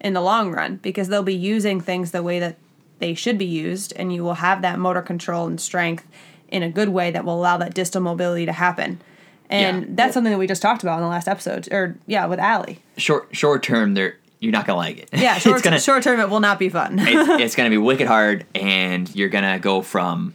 in 0.00 0.12
the 0.14 0.20
long 0.20 0.50
run 0.52 0.76
because 0.76 1.08
they'll 1.08 1.22
be 1.22 1.34
using 1.34 1.80
things 1.80 2.10
the 2.10 2.22
way 2.22 2.38
that 2.38 2.56
they 2.98 3.14
should 3.14 3.38
be 3.38 3.44
used, 3.46 3.92
and 3.96 4.12
you 4.12 4.22
will 4.22 4.34
have 4.34 4.62
that 4.62 4.78
motor 4.78 5.02
control 5.02 5.46
and 5.46 5.60
strength 5.60 6.06
in 6.48 6.62
a 6.62 6.68
good 6.70 6.88
way 6.90 7.10
that 7.10 7.24
will 7.24 7.34
allow 7.38 7.56
that 7.56 7.74
distal 7.74 8.00
mobility 8.02 8.44
to 8.46 8.52
happen. 8.52 9.00
And 9.48 9.82
Yeah. 9.82 9.88
that's 9.90 10.14
something 10.14 10.30
that 10.32 10.38
we 10.38 10.46
just 10.46 10.62
talked 10.62 10.82
about 10.82 10.96
in 10.98 11.02
the 11.02 11.08
last 11.08 11.26
episode, 11.28 11.68
or 11.72 11.96
yeah, 12.06 12.26
with 12.26 12.38
Allie. 12.38 12.80
short 12.96 13.28
short 13.32 13.62
term 13.62 13.94
they're 13.94 14.16
you're 14.38 14.52
not 14.52 14.66
gonna 14.66 14.78
like 14.78 14.98
it 14.98 15.08
Yeah, 15.12 15.34
It's 15.36 15.42
short, 15.44 15.62
gonna- 15.62 15.78
short 15.80 16.02
term, 16.02 16.18
it 16.20 16.30
will 16.30 16.40
not 16.40 16.58
be 16.58 16.68
fun. 16.70 16.98
it's, 16.98 17.28
it's 17.42 17.54
gonna 17.56 17.68
be 17.70 17.76
wicked 17.78 18.06
hard 18.06 18.46
and 18.54 19.14
you're 19.14 19.28
gonna 19.28 19.58
go 19.58 19.82
from 19.82 20.34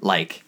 like 0.00 0.42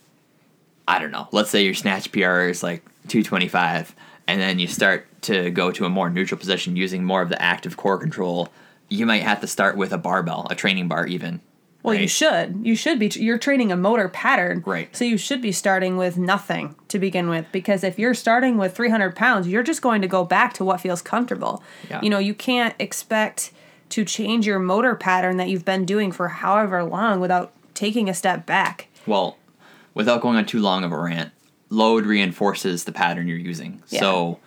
i 0.88 0.98
don't 0.98 1.10
know 1.12 1.28
let's 1.32 1.50
say 1.50 1.64
your 1.64 1.74
snatch 1.74 2.10
pr 2.12 2.42
is 2.48 2.62
like 2.62 2.82
225 3.08 3.94
and 4.28 4.40
then 4.40 4.58
you 4.58 4.66
start 4.66 5.06
to 5.26 5.50
go 5.50 5.70
to 5.70 5.84
a 5.84 5.88
more 5.88 6.08
neutral 6.10 6.38
position 6.38 6.76
using 6.76 7.04
more 7.04 7.22
of 7.22 7.28
the 7.28 7.40
active 7.40 7.76
core 7.76 7.98
control 7.98 8.48
you 8.88 9.04
might 9.06 9.22
have 9.22 9.40
to 9.40 9.46
start 9.46 9.76
with 9.76 9.92
a 9.92 9.98
barbell 9.98 10.46
a 10.50 10.54
training 10.54 10.88
bar 10.88 11.06
even 11.06 11.40
Well, 11.82 11.94
you 11.94 12.08
should. 12.08 12.60
You 12.66 12.74
should 12.74 12.98
be. 12.98 13.06
You're 13.14 13.38
training 13.38 13.70
a 13.70 13.76
motor 13.76 14.08
pattern. 14.08 14.62
Right. 14.66 14.88
So 14.96 15.04
you 15.04 15.16
should 15.16 15.40
be 15.40 15.52
starting 15.52 15.96
with 15.96 16.16
nothing 16.18 16.74
to 16.88 16.98
begin 16.98 17.28
with, 17.28 17.46
because 17.52 17.84
if 17.84 17.96
you're 17.96 18.14
starting 18.14 18.58
with 18.58 18.74
300 18.74 19.14
pounds, 19.14 19.46
you're 19.46 19.62
just 19.62 19.82
going 19.82 20.02
to 20.02 20.08
go 20.08 20.24
back 20.24 20.52
to 20.54 20.64
what 20.64 20.80
feels 20.80 21.00
comfortable. 21.02 21.62
Yeah. 21.88 22.00
You 22.02 22.10
know, 22.10 22.18
you 22.18 22.34
can't 22.34 22.74
expect 22.80 23.52
to 23.90 24.04
change 24.04 24.46
your 24.48 24.58
motor 24.58 24.96
pattern 24.96 25.36
that 25.36 25.48
you've 25.48 25.64
been 25.64 25.84
doing 25.84 26.10
for 26.10 26.26
however 26.28 26.82
long 26.82 27.20
without 27.20 27.52
taking 27.74 28.08
a 28.08 28.14
step 28.14 28.46
back. 28.46 28.88
well 29.06 29.36
without 29.94 30.20
going 30.20 30.36
on 30.36 30.44
too 30.44 30.60
long 30.60 30.82
of 30.84 30.90
a 30.92 30.98
rant 30.98 31.30
load 31.70 32.04
reinforces 32.04 32.82
the 32.84 32.92
pattern 32.92 33.28
you're 33.28 33.38
using 33.38 33.80
Yeah. 33.90 34.00
so 34.00 34.38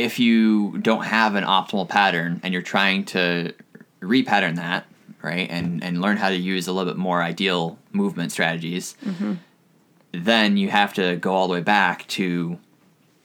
if 0.00 0.18
you 0.18 0.78
don't 0.78 1.04
have 1.04 1.34
an 1.34 1.44
optimal 1.44 1.88
pattern 1.88 2.40
and 2.42 2.52
you're 2.52 2.62
trying 2.62 3.04
to 3.04 3.52
repattern 4.00 4.56
that 4.56 4.86
right 5.22 5.48
and 5.50 5.84
and 5.84 6.00
learn 6.00 6.16
how 6.16 6.28
to 6.28 6.36
use 6.36 6.66
a 6.66 6.72
little 6.72 6.90
bit 6.92 6.98
more 6.98 7.22
ideal 7.22 7.78
movement 7.92 8.32
strategies 8.32 8.96
mm-hmm. 9.04 9.34
then 10.12 10.56
you 10.56 10.68
have 10.70 10.92
to 10.94 11.16
go 11.16 11.32
all 11.34 11.46
the 11.46 11.52
way 11.54 11.60
back 11.60 12.06
to 12.08 12.58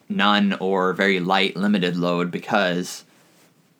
none 0.10 0.54
or 0.60 0.94
very 0.94 1.20
light 1.20 1.56
limited 1.56 1.96
load 1.98 2.32
because 2.32 3.04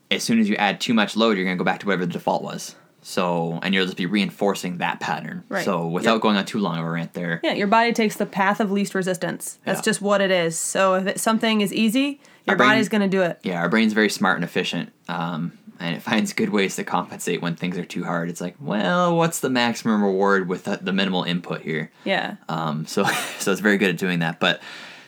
as 0.10 0.24
soon 0.24 0.40
as 0.40 0.50
you 0.50 0.56
add 0.56 0.80
too 0.82 0.94
much 0.94 1.16
load 1.16 1.38
you're 1.38 1.46
going 1.46 1.58
to 1.58 1.62
go 1.62 1.66
back 1.66 1.80
to 1.80 1.86
whatever 1.86 2.06
the 2.06 2.14
default 2.14 2.42
was 2.44 2.76
so 3.02 3.60
and 3.62 3.74
you'll 3.74 3.86
just 3.86 3.98
be 3.98 4.06
reinforcing 4.06 4.80
that 4.80 5.00
pattern 5.00 5.44
Right. 5.48 5.64
so 5.64 5.88
without 5.88 6.14
Yep. 6.16 6.22
going 6.22 6.36
on 6.38 6.46
too 6.46 6.60
long 6.60 6.78
of 6.80 6.86
a 6.86 6.90
rant 6.90 7.14
there 7.14 7.40
Yeah, 7.44 7.54
your 7.54 7.68
body 7.68 7.94
takes 7.94 8.16
the 8.18 8.26
path 8.26 8.60
of 8.60 8.72
least 8.72 8.94
resistance. 8.96 9.60
That's 9.64 9.80
Yeah. 9.80 9.84
just 9.84 10.02
what 10.02 10.20
it 10.20 10.32
is. 10.32 10.58
So 10.58 10.96
if 10.96 11.06
it, 11.08 11.20
something 11.20 11.62
is 11.62 11.72
easy, 11.74 12.20
your 12.48 12.54
Our 12.54 12.58
brain- 12.58 12.70
body's 12.70 12.90
going 12.90 13.02
to 13.02 13.08
do 13.08 13.22
it. 13.22 13.40
yeah, 13.44 13.60
our 13.60 13.70
brain's 13.70 13.94
very 13.94 14.10
smart 14.10 14.36
and 14.38 14.44
efficient, 14.44 14.92
um, 15.10 15.52
and 15.80 15.96
it 15.96 16.02
finds 16.12 16.34
good 16.34 16.50
ways 16.50 16.76
to 16.78 16.84
compensate 16.84 17.42
when 17.42 17.56
things 17.56 17.78
are 17.78 17.86
too 17.86 18.04
hard. 18.04 18.30
It's 18.30 18.42
like, 18.42 18.56
well, 18.60 19.16
what's 19.16 19.40
the 19.42 19.50
maximum 19.50 20.04
reward 20.04 20.48
with 20.48 20.64
the, 20.64 20.78
the 20.82 20.94
minimal 20.94 21.24
input 21.24 21.62
here? 21.62 21.92
Yeah. 22.06 22.38
Um, 22.50 22.86
so, 22.86 23.04
so 23.40 23.52
it's 23.52 23.62
very 23.62 23.78
good 23.78 23.90
at 23.90 23.98
doing 23.98 24.20
that. 24.20 24.40
But 24.40 24.62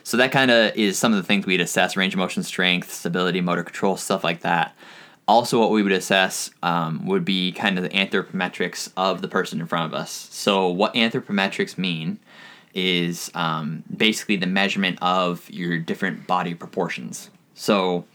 so 0.03 0.17
that 0.17 0.31
kind 0.31 0.51
of 0.51 0.75
is 0.75 0.97
some 0.99 1.13
of 1.13 1.17
the 1.17 1.23
things 1.23 1.45
we'd 1.45 1.61
assess: 1.61 1.95
range 1.95 2.13
of 2.13 2.17
motion, 2.19 2.43
strength, 2.43 2.91
stability, 2.91 3.41
motor 3.41 3.63
control, 3.63 3.95
stuff 3.97 4.23
like 4.23 4.41
that. 4.41 4.75
Also, 5.27 5.59
what 5.59 5.69
we 5.69 5.83
would 5.83 5.91
assess 5.91 6.49
um, 6.63 7.05
would 7.05 7.23
be 7.23 7.51
kind 7.51 7.77
of 7.77 7.83
the 7.83 7.89
anthropometrics 7.91 8.91
of 8.97 9.21
the 9.21 9.27
person 9.27 9.61
in 9.61 9.67
front 9.67 9.85
of 9.93 9.93
us. 9.99 10.09
So, 10.31 10.67
what 10.69 10.95
anthropometrics 10.95 11.77
mean 11.77 12.17
is 12.73 13.31
um, 13.33 13.83
basically 13.95 14.35
the 14.35 14.47
measurement 14.47 14.97
of 15.01 15.49
your 15.49 15.77
different 15.77 16.27
body 16.27 16.53
proportions. 16.53 17.29
So, 17.53 18.05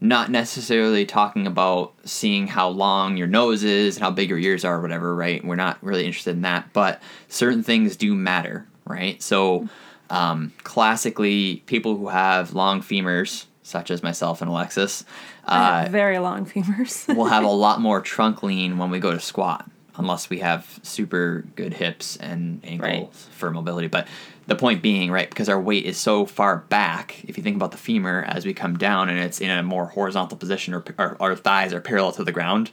not 0.00 0.30
necessarily 0.30 1.06
talking 1.06 1.46
about 1.46 1.94
seeing 2.04 2.46
how 2.46 2.68
long 2.68 3.16
your 3.16 3.26
nose 3.26 3.64
is 3.64 3.96
and 3.96 4.02
how 4.02 4.10
big 4.10 4.28
your 4.28 4.38
ears 4.38 4.64
are 4.64 4.76
or 4.76 4.82
whatever, 4.82 5.14
right? 5.14 5.42
We're 5.44 5.56
not 5.56 5.82
really 5.82 6.04
interested 6.04 6.32
in 6.32 6.42
that, 6.42 6.72
but 6.72 7.00
certain 7.28 7.62
things 7.62 7.96
do 7.96 8.14
matter, 8.14 8.66
right? 8.84 9.22
So, 9.22 9.68
um, 10.10 10.52
classically, 10.62 11.62
people 11.66 11.96
who 11.96 12.08
have 12.08 12.54
long 12.54 12.82
femurs, 12.82 13.46
such 13.62 13.90
as 13.90 14.02
myself 14.02 14.42
and 14.42 14.50
Alexis, 14.50 15.04
uh, 15.46 15.88
very 15.90 16.18
long 16.18 16.46
femurs. 16.46 17.14
we'll 17.14 17.26
have 17.26 17.44
a 17.44 17.48
lot 17.48 17.80
more 17.80 18.00
trunk 18.00 18.42
lean 18.42 18.78
when 18.78 18.90
we 18.90 18.98
go 18.98 19.10
to 19.10 19.20
squat, 19.20 19.68
unless 19.96 20.28
we 20.28 20.38
have 20.40 20.80
super 20.82 21.44
good 21.56 21.74
hips 21.74 22.16
and 22.16 22.60
ankles 22.64 22.80
Right. 22.90 23.12
for 23.34 23.50
mobility. 23.50 23.86
But 23.86 24.08
the 24.46 24.56
point 24.56 24.82
being, 24.82 25.10
right, 25.10 25.28
because 25.28 25.48
our 25.48 25.60
weight 25.60 25.84
is 25.86 25.96
so 25.96 26.26
far 26.26 26.58
back, 26.58 27.22
if 27.24 27.36
you 27.38 27.42
think 27.44 27.56
about 27.56 27.70
the 27.70 27.76
femur 27.78 28.24
as 28.26 28.44
we 28.44 28.52
come 28.54 28.76
down 28.76 29.08
and 29.08 29.18
it's 29.18 29.40
in 29.40 29.50
a 29.50 29.62
more 29.62 29.86
horizontal 29.86 30.36
position 30.36 30.74
or 30.74 30.84
our, 30.98 31.16
our 31.20 31.36
thighs 31.36 31.72
are 31.72 31.80
parallel 31.80 32.12
to 32.12 32.24
the 32.24 32.32
ground, 32.32 32.70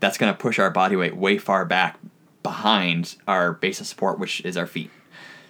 that's 0.00 0.18
going 0.18 0.32
to 0.32 0.38
push 0.38 0.58
our 0.58 0.70
body 0.70 0.96
weight 0.96 1.16
way 1.16 1.38
far 1.38 1.64
back 1.64 1.98
behind 2.42 3.16
our 3.28 3.52
base 3.52 3.80
of 3.80 3.86
support, 3.86 4.18
which 4.18 4.40
is 4.44 4.56
our 4.56 4.66
feet. 4.66 4.90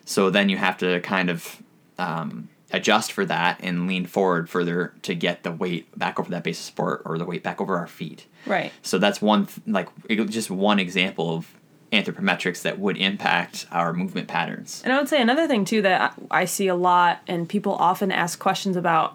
So 0.04 0.28
then 0.28 0.48
you 0.48 0.56
have 0.58 0.76
to 0.78 1.00
kind 1.00 1.30
of 1.30 1.62
um, 1.98 2.48
adjust 2.72 3.12
for 3.12 3.24
that 3.26 3.58
and 3.62 3.86
lean 3.86 4.06
forward 4.06 4.48
further 4.48 4.94
to 5.02 5.14
get 5.14 5.42
the 5.42 5.52
weight 5.52 5.96
back 5.98 6.18
over 6.18 6.30
that 6.30 6.42
base 6.42 6.58
of 6.58 6.64
support 6.64 7.02
or 7.04 7.18
the 7.18 7.24
weight 7.24 7.42
back 7.42 7.60
over 7.60 7.76
our 7.76 7.86
feet. 7.86 8.26
right. 8.46 8.72
So 8.82 8.98
that's 8.98 9.20
one 9.22 9.46
th- 9.46 9.60
like 9.66 9.88
it- 10.08 10.24
just 10.30 10.50
one 10.50 10.78
example 10.78 11.36
of 11.36 11.54
anthropometrics 11.92 12.62
that 12.62 12.78
would 12.78 12.96
impact 12.96 13.66
our 13.70 13.92
movement 13.92 14.26
patterns. 14.26 14.80
And 14.84 14.92
I 14.92 14.98
would 14.98 15.08
say 15.08 15.20
another 15.20 15.46
thing 15.46 15.64
too 15.66 15.82
that 15.82 16.14
I 16.30 16.42
I 16.42 16.44
see 16.46 16.66
a 16.68 16.74
lot 16.74 17.20
and 17.28 17.48
people 17.48 17.74
often 17.74 18.10
ask 18.10 18.38
questions 18.38 18.76
about 18.76 19.14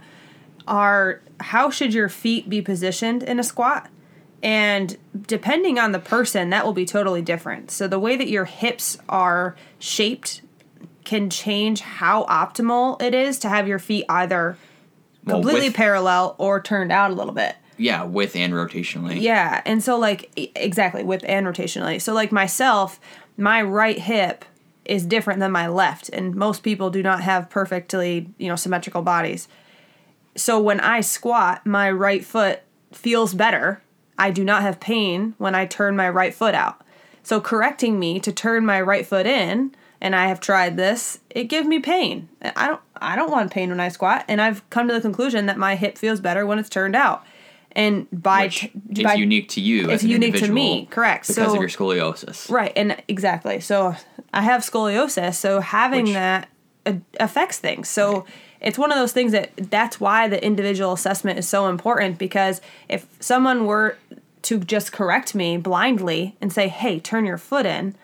are 0.67 1.22
how 1.39 1.70
should 1.70 1.93
your 1.93 2.10
feet 2.10 2.50
be 2.50 2.62
positioned 2.62 3.24
in 3.24 3.39
a 3.39 3.43
squat? 3.43 3.89
And 4.43 4.96
depending 5.26 5.80
on 5.80 5.91
the 5.93 6.00
person, 6.00 6.52
that 6.52 6.63
will 6.65 6.74
be 6.74 6.86
totally 6.86 7.24
different. 7.24 7.72
So 7.72 7.88
the 7.88 7.98
way 8.00 8.15
that 8.15 8.30
your 8.30 8.46
hips 8.46 8.98
are 9.10 9.56
shaped 9.80 10.41
can 11.08 11.30
change 11.32 11.80
how 11.82 12.26
optimal 12.26 13.02
it 13.02 13.15
is 13.15 13.39
to 13.39 13.50
have 13.50 13.67
your 13.67 13.80
feet 13.80 14.06
either 14.10 14.58
Well, 15.26 15.38
completely 15.38 15.70
with- 15.70 15.76
parallel 15.76 16.36
or 16.38 16.62
turned 16.62 16.91
out 16.91 17.10
a 17.10 17.13
little 17.15 17.34
bit. 17.34 17.56
Yeah, 17.78 18.04
with 18.04 18.36
and 18.36 18.54
rotationally. 18.54 19.20
Yeah, 19.22 19.62
and 19.65 19.84
so 19.84 19.98
like 19.98 20.30
exactly 20.56 21.04
with 21.04 21.24
and 21.28 21.46
rotationally. 21.48 22.02
So 22.02 22.13
like 22.13 22.32
myself, 22.32 23.00
my 23.38 23.62
right 23.62 23.98
hip 24.00 24.46
is 24.86 25.06
different 25.06 25.39
than 25.39 25.52
my 25.52 25.67
left, 25.67 26.10
and 26.10 26.34
most 26.36 26.63
people 26.63 26.89
do 26.89 27.04
not 27.04 27.22
have 27.22 27.50
perfectly 27.50 28.30
you 28.38 28.48
know 28.48 28.56
symmetrical 28.56 29.02
bodies. 29.04 29.48
So 30.36 30.60
when 30.60 30.80
I 30.80 31.02
squat, 31.02 31.65
my 31.65 31.89
right 31.91 32.24
foot 32.26 32.62
feels 32.91 33.34
better. 33.34 33.82
I 34.17 34.32
do 34.32 34.43
not 34.43 34.62
have 34.63 34.80
pain 34.80 35.36
when 35.38 35.54
I 35.56 35.65
turn 35.67 35.96
my 35.96 36.10
right 36.10 36.34
foot 36.34 36.56
out. 36.56 36.82
So 37.22 37.39
correcting 37.39 38.00
me 38.00 38.20
to 38.22 38.32
turn 38.32 38.65
my 38.65 38.82
right 38.82 39.06
foot 39.06 39.28
in, 39.28 39.76
and 40.02 40.16
I 40.16 40.28
have 40.28 40.40
tried 40.40 40.78
this, 40.78 41.20
it 41.30 41.46
gives 41.46 41.68
me 41.68 41.80
pain. 41.80 42.30
I 42.42 42.68
don't 42.68 42.82
I 43.00 43.16
don't 43.16 43.32
want 43.32 43.52
pain 43.52 43.70
when 43.70 43.80
I 43.80 43.90
squat, 43.90 44.26
and 44.28 44.42
I've 44.42 44.68
come 44.70 44.88
to 44.88 44.94
the 44.94 45.02
conclusion 45.02 45.46
that 45.48 45.58
my 45.58 45.76
hip 45.76 45.98
feels 45.98 46.20
better 46.20 46.46
when 46.46 46.60
it's 46.60 46.70
turned 46.70 46.96
out. 46.96 47.26
And 47.74 48.08
by, 48.12 48.46
which 48.46 48.62
t- 48.62 48.72
is 48.98 49.04
by 49.04 49.14
unique 49.14 49.50
to 49.50 49.62
you. 49.62 49.84
it's 49.92 50.02
as 50.02 50.04
an 50.04 50.10
unique 50.10 50.38
to 50.38 50.52
me, 50.52 50.88
correct. 50.90 51.28
Because 51.28 51.52
So- 51.52 51.54
of 51.56 51.60
your 51.60 51.70
scoliosis. 51.70 52.50
Right, 52.50 52.74
and 52.76 53.02
exactly. 53.08 53.60
So 53.60 53.96
I 54.34 54.42
have 54.42 54.62
scoliosis, 54.62 55.36
so 55.36 55.60
having 55.60 56.06
Which- 56.06 56.14
that 56.14 56.50
uh, 56.88 56.94
affects 57.20 57.60
things. 57.60 57.88
So 57.88 58.26
it's 58.62 58.80
one 58.80 58.92
of 58.92 58.98
those 58.98 59.12
things 59.12 59.32
that 59.34 59.52
that's 59.58 60.00
why 60.00 60.28
the 60.28 60.44
individual 60.44 60.94
assessment 60.94 61.38
is 61.38 61.48
so 61.48 61.68
important 61.68 62.18
because 62.18 62.62
if 62.90 63.06
someone 63.20 63.66
were 63.66 63.98
to 64.44 64.60
just 64.60 64.92
correct 64.92 65.36
me 65.36 65.58
blindly 65.58 66.36
and 66.42 66.52
say, 66.52 66.70
"Hey, 66.70 67.00
turn 67.00 67.26
your 67.26 67.38
foot 67.38 67.66
in," 67.68 67.96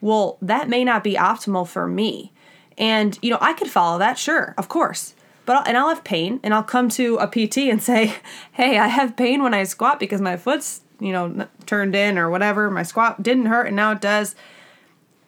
well, 0.00 0.38
that 0.42 0.68
may 0.68 0.84
not 0.84 1.02
be 1.04 1.14
optimal 1.14 1.66
for 1.66 1.86
me. 1.86 2.32
And 2.78 3.18
you 3.22 3.30
know, 3.30 3.38
I 3.40 3.52
could 3.54 3.68
follow 3.68 3.98
that, 3.98 4.18
sure, 4.18 4.54
of 4.58 4.68
course. 4.68 5.14
But 5.46 5.56
I'll, 5.58 5.62
and 5.66 5.76
I'll 5.78 5.88
have 5.88 6.02
pain, 6.04 6.40
and 6.42 6.52
I'll 6.52 6.62
come 6.64 6.88
to 6.90 7.16
a 7.16 7.26
PT 7.28 7.58
and 7.70 7.82
say, 7.82 8.14
"Hey, 8.52 8.78
I 8.78 8.88
have 8.88 9.16
pain 9.16 9.42
when 9.42 9.54
I 9.54 9.64
squat 9.64 9.98
because 10.00 10.20
my 10.20 10.36
foot's 10.36 10.80
you 11.00 11.12
know 11.12 11.46
turned 11.66 11.94
in 11.94 12.18
or 12.18 12.28
whatever. 12.30 12.70
My 12.70 12.82
squat 12.82 13.22
didn't 13.22 13.46
hurt, 13.46 13.66
and 13.68 13.76
now 13.76 13.92
it 13.92 14.00
does." 14.00 14.34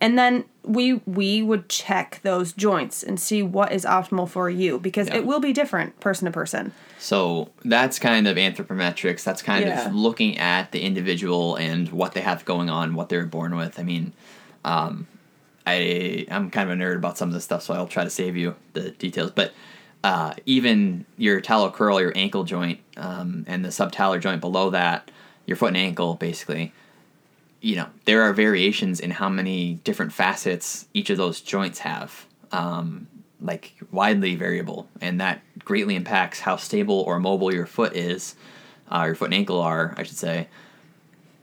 And 0.00 0.16
then 0.18 0.44
we 0.62 0.94
we 1.06 1.42
would 1.42 1.68
check 1.68 2.20
those 2.22 2.52
joints 2.52 3.02
and 3.02 3.18
see 3.18 3.42
what 3.42 3.72
is 3.72 3.84
optimal 3.84 4.28
for 4.28 4.48
you 4.50 4.78
because 4.78 5.08
Yeah. 5.08 5.16
it 5.16 5.26
will 5.26 5.40
be 5.40 5.52
different 5.52 5.98
person 6.00 6.26
to 6.26 6.30
person. 6.30 6.72
So 7.00 7.50
that's 7.64 7.98
kind 7.98 8.28
of 8.28 8.36
anthropometrics. 8.36 9.24
That's 9.24 9.42
kind 9.42 9.66
Yeah. 9.66 9.86
of 9.86 9.94
looking 9.94 10.36
at 10.38 10.70
the 10.72 10.82
individual 10.82 11.56
and 11.56 11.88
what 11.90 12.12
they 12.12 12.20
have 12.20 12.44
going 12.44 12.68
on, 12.70 12.94
what 12.94 13.08
they're 13.08 13.24
born 13.26 13.56
with. 13.56 13.78
I 13.78 13.82
mean, 13.82 14.12
um, 14.68 15.06
I 15.66 16.26
I'm 16.30 16.50
kind 16.50 16.70
of 16.70 16.78
a 16.78 16.82
nerd 16.82 16.96
about 16.96 17.18
some 17.18 17.28
of 17.28 17.34
this 17.34 17.44
stuff, 17.44 17.62
so 17.62 17.74
I'll 17.74 17.88
try 17.88 18.04
to 18.04 18.10
save 18.10 18.36
you 18.36 18.54
the 18.74 18.90
details. 18.90 19.30
But 19.30 19.52
uh, 20.04 20.34
even 20.46 21.06
your 21.16 21.40
talocrural, 21.40 22.00
your 22.00 22.12
ankle 22.14 22.44
joint, 22.44 22.80
um, 22.96 23.44
and 23.48 23.64
the 23.64 23.70
subtalar 23.70 24.20
joint 24.20 24.40
below 24.40 24.70
that, 24.70 25.10
your 25.46 25.56
foot 25.56 25.68
and 25.68 25.76
ankle, 25.76 26.14
basically. 26.14 26.72
You 27.60 27.74
know, 27.76 27.86
there 28.04 28.22
are 28.22 28.32
variations 28.32 29.00
in 29.00 29.10
how 29.10 29.28
many 29.28 29.74
different 29.82 30.12
facets 30.12 30.86
each 30.94 31.10
of 31.10 31.16
those 31.16 31.40
joints 31.40 31.80
have. 31.80 32.26
Um, 32.52 33.08
like 33.40 33.74
widely 33.92 34.34
variable, 34.34 34.88
and 35.00 35.20
that 35.20 35.40
greatly 35.64 35.94
impacts 35.94 36.40
how 36.40 36.56
stable 36.56 37.00
or 37.06 37.20
mobile 37.20 37.54
your 37.54 37.66
foot 37.66 37.94
is, 37.94 38.34
uh, 38.90 39.04
your 39.06 39.14
foot 39.14 39.26
and 39.26 39.34
ankle 39.34 39.60
are, 39.60 39.94
I 39.96 40.02
should 40.02 40.16
say, 40.16 40.48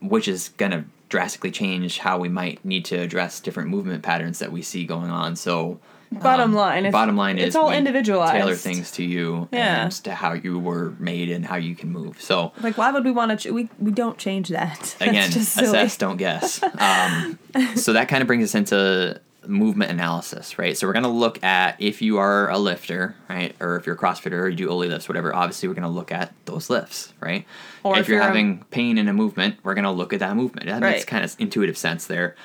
which 0.02 0.28
is 0.28 0.50
going 0.58 0.72
to 0.72 0.84
drastically 1.16 1.50
change 1.52 1.98
how 2.00 2.18
we 2.18 2.28
might 2.28 2.64
need 2.66 2.84
to 2.84 2.96
address 2.98 3.40
different 3.40 3.70
movement 3.70 4.04
patterns 4.04 4.40
that 4.40 4.52
we 4.52 4.62
see 4.62 4.86
going 4.86 5.10
on. 5.10 5.36
So, 5.38 5.80
Bottom 6.12 6.52
um, 6.52 6.56
line, 6.56 6.92
bottom 6.92 7.16
line 7.18 7.38
it's 7.38 7.50
is 7.50 7.56
all 7.56 7.72
individualized. 7.72 8.34
Tailor 8.34 8.56
things 8.56 8.92
to 8.92 9.04
you 9.04 9.48
Yeah. 9.52 9.84
and 9.84 9.92
to 10.04 10.14
how 10.14 10.34
you 10.34 10.60
were 10.60 10.94
made 11.00 11.30
and 11.30 11.46
how 11.46 11.56
you 11.56 11.74
can 11.76 11.90
move. 11.92 12.22
So, 12.22 12.52
Like, 12.62 12.78
why 12.78 12.92
would 12.92 13.04
we 13.06 13.12
want 13.12 13.32
to? 13.32 13.38
Ch- 13.50 13.52
we 13.52 13.70
we 13.80 13.92
don't 13.92 14.18
change 14.18 14.50
that. 14.50 14.78
That's 15.00 15.02
again, 15.02 15.30
assess, 15.30 15.98
don't 15.98 16.18
guess. 16.18 16.62
Um, 16.64 17.40
so 17.76 17.94
that 17.94 18.08
kind 18.10 18.22
of 18.22 18.28
brings 18.28 18.44
us 18.44 18.56
into 18.56 19.20
movement 19.48 19.92
analysis, 19.92 20.58
right? 20.58 20.78
So 20.78 20.88
we're 20.88 20.94
going 20.94 21.04
to 21.04 21.10
look 21.10 21.44
at 21.44 21.80
if 21.80 22.02
you 22.02 22.18
are 22.18 22.50
a 22.50 22.58
lifter, 22.58 23.16
right, 23.30 23.56
or 23.60 23.76
if 23.78 23.86
you're 23.86 23.96
a 23.96 23.98
CrossFitter 23.98 24.40
or 24.40 24.50
you 24.50 24.56
do 24.56 24.70
Oli 24.70 24.88
lifts, 24.88 25.08
whatever. 25.08 25.36
Obviously, 25.36 25.68
we're 25.68 25.76
going 25.76 25.84
to 25.84 25.90
look 25.90 26.12
at 26.12 26.34
those 26.46 26.70
lifts, 26.70 27.14
right? 27.20 27.46
Or 27.84 27.96
if, 27.96 28.02
if 28.02 28.08
you're, 28.08 28.18
you're 28.18 28.24
a- 28.24 28.28
having 28.28 28.64
pain 28.72 28.98
in 28.98 29.08
a 29.08 29.14
movement, 29.14 29.58
we're 29.64 29.74
going 29.74 29.86
to 29.86 29.92
look 29.92 30.14
at 30.14 30.20
that 30.20 30.36
movement. 30.36 30.68
That 30.68 30.82
makes 30.82 31.06
kind 31.06 31.24
of 31.24 31.36
intuitive 31.40 31.78
sense 31.78 32.08
there. 32.08 32.36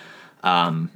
Um, 0.42 0.90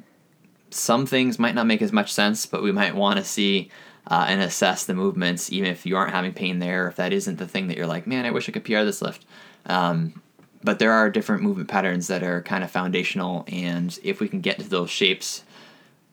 some 0.70 1.06
things 1.06 1.38
might 1.38 1.54
not 1.54 1.66
make 1.66 1.82
as 1.82 1.92
much 1.92 2.12
sense, 2.12 2.46
but 2.46 2.62
we 2.62 2.72
might 2.72 2.94
want 2.94 3.18
to 3.18 3.24
see. 3.24 3.70
Uh, 4.06 4.26
and 4.28 4.42
assess 4.42 4.84
the 4.84 4.92
movements, 4.92 5.50
even 5.50 5.70
if 5.70 5.86
you 5.86 5.96
aren't 5.96 6.12
having 6.12 6.34
pain 6.34 6.58
there, 6.58 6.88
if 6.88 6.96
that 6.96 7.10
isn't 7.10 7.38
the 7.38 7.48
thing 7.48 7.68
that 7.68 7.76
you're 7.78 7.86
like, 7.86 8.06
man, 8.06 8.26
I 8.26 8.32
wish 8.32 8.46
I 8.46 8.52
could 8.52 8.62
PR 8.62 8.82
this 8.82 9.00
lift. 9.00 9.24
Um, 9.64 10.20
but 10.64 10.78
there 10.78 10.92
are 10.92 11.10
different 11.10 11.42
movement 11.42 11.68
patterns 11.68 12.08
that 12.08 12.22
are 12.22 12.42
kind 12.42 12.64
of 12.64 12.70
foundational 12.70 13.44
and 13.46 13.96
if 14.02 14.18
we 14.18 14.28
can 14.28 14.40
get 14.40 14.58
to 14.58 14.68
those 14.68 14.90
shapes 14.90 15.44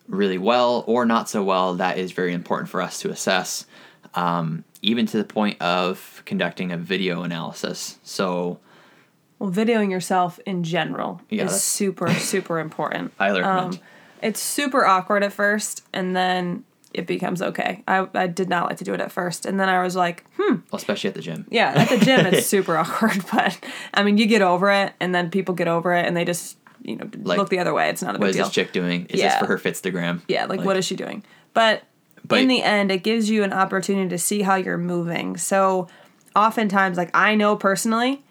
really 0.07 0.37
well 0.37 0.83
or 0.87 1.05
not 1.05 1.29
so 1.29 1.43
well 1.43 1.75
that 1.75 1.97
is 1.97 2.11
very 2.11 2.33
important 2.33 2.69
for 2.69 2.81
us 2.81 2.99
to 2.99 3.09
assess 3.09 3.65
um, 4.13 4.63
even 4.81 5.05
to 5.05 5.17
the 5.17 5.23
point 5.23 5.61
of 5.61 6.21
conducting 6.25 6.71
a 6.71 6.77
video 6.77 7.23
analysis 7.23 7.97
so 8.03 8.59
Well, 9.39 9.51
videoing 9.51 9.89
yourself 9.89 10.39
in 10.45 10.63
general 10.63 11.21
Yeah, 11.29 11.45
is 11.45 11.61
super 11.61 12.13
super 12.33 12.59
important. 12.59 13.13
I 13.19 13.29
recommend. 13.29 13.75
Um, 13.75 13.79
it's 14.21 14.39
super 14.39 14.85
awkward 14.85 15.23
at 15.23 15.33
first, 15.33 15.83
and 15.93 16.15
then 16.15 16.63
it 16.93 17.07
becomes 17.07 17.41
okay. 17.41 17.83
I 17.87 18.07
I 18.13 18.27
did 18.27 18.49
not 18.49 18.67
like 18.67 18.77
to 18.77 18.83
do 18.83 18.93
it 18.93 18.99
at 19.01 19.11
first, 19.11 19.45
and 19.45 19.59
then 19.59 19.69
I 19.69 19.81
was 19.81 19.95
like, 19.95 20.25
hmm, 20.37 20.55
especially 20.73 21.07
at 21.07 21.15
the 21.15 21.21
gym 21.21 21.47
yeah. 21.49 21.71
At 21.75 21.89
the 21.89 21.97
gym, 22.05 22.25
it's 22.27 22.45
super 22.55 22.77
awkward, 22.77 23.23
but 23.31 23.57
I 23.93 24.03
mean, 24.03 24.17
you 24.17 24.25
get 24.27 24.41
over 24.41 24.69
it, 24.69 24.93
and 24.99 25.15
then 25.15 25.31
people 25.31 25.55
get 25.55 25.67
over 25.67 25.93
it, 25.95 26.05
and 26.05 26.15
they 26.15 26.25
just 26.25 26.57
you 26.83 26.95
know 26.95 27.09
Like, 27.23 27.37
look 27.37 27.49
the 27.49 27.59
other 27.59 27.73
way. 27.73 27.89
It's 27.89 28.01
not 28.01 28.15
a 28.15 28.19
what 28.19 28.25
big 28.27 28.29
is 28.31 28.35
deal. 28.37 28.45
this 28.45 28.53
chick 28.53 28.71
doing 28.73 29.05
is 29.07 29.21
this 29.21 29.35
for 29.35 29.45
her 29.45 29.57
fitstagram 29.57 30.21
Yeah, 30.27 30.45
like, 30.45 30.61
what 30.61 30.77
is 30.77 30.85
she 30.85 30.95
doing? 30.95 31.23
But, 31.53 31.83
But- 32.27 32.39
in 32.39 32.47
the 32.47 32.63
end, 32.63 32.91
it 32.91 33.03
gives 33.03 33.29
you 33.29 33.43
an 33.43 33.53
opportunity 33.53 34.09
to 34.09 34.17
see 34.17 34.41
how 34.41 34.55
you're 34.55 34.77
moving. 34.77 35.37
So, 35.37 35.87
oftentimes, 36.35 36.97
like 36.97 37.09
I 37.13 37.35
know 37.35 37.55
personally, 37.55 38.23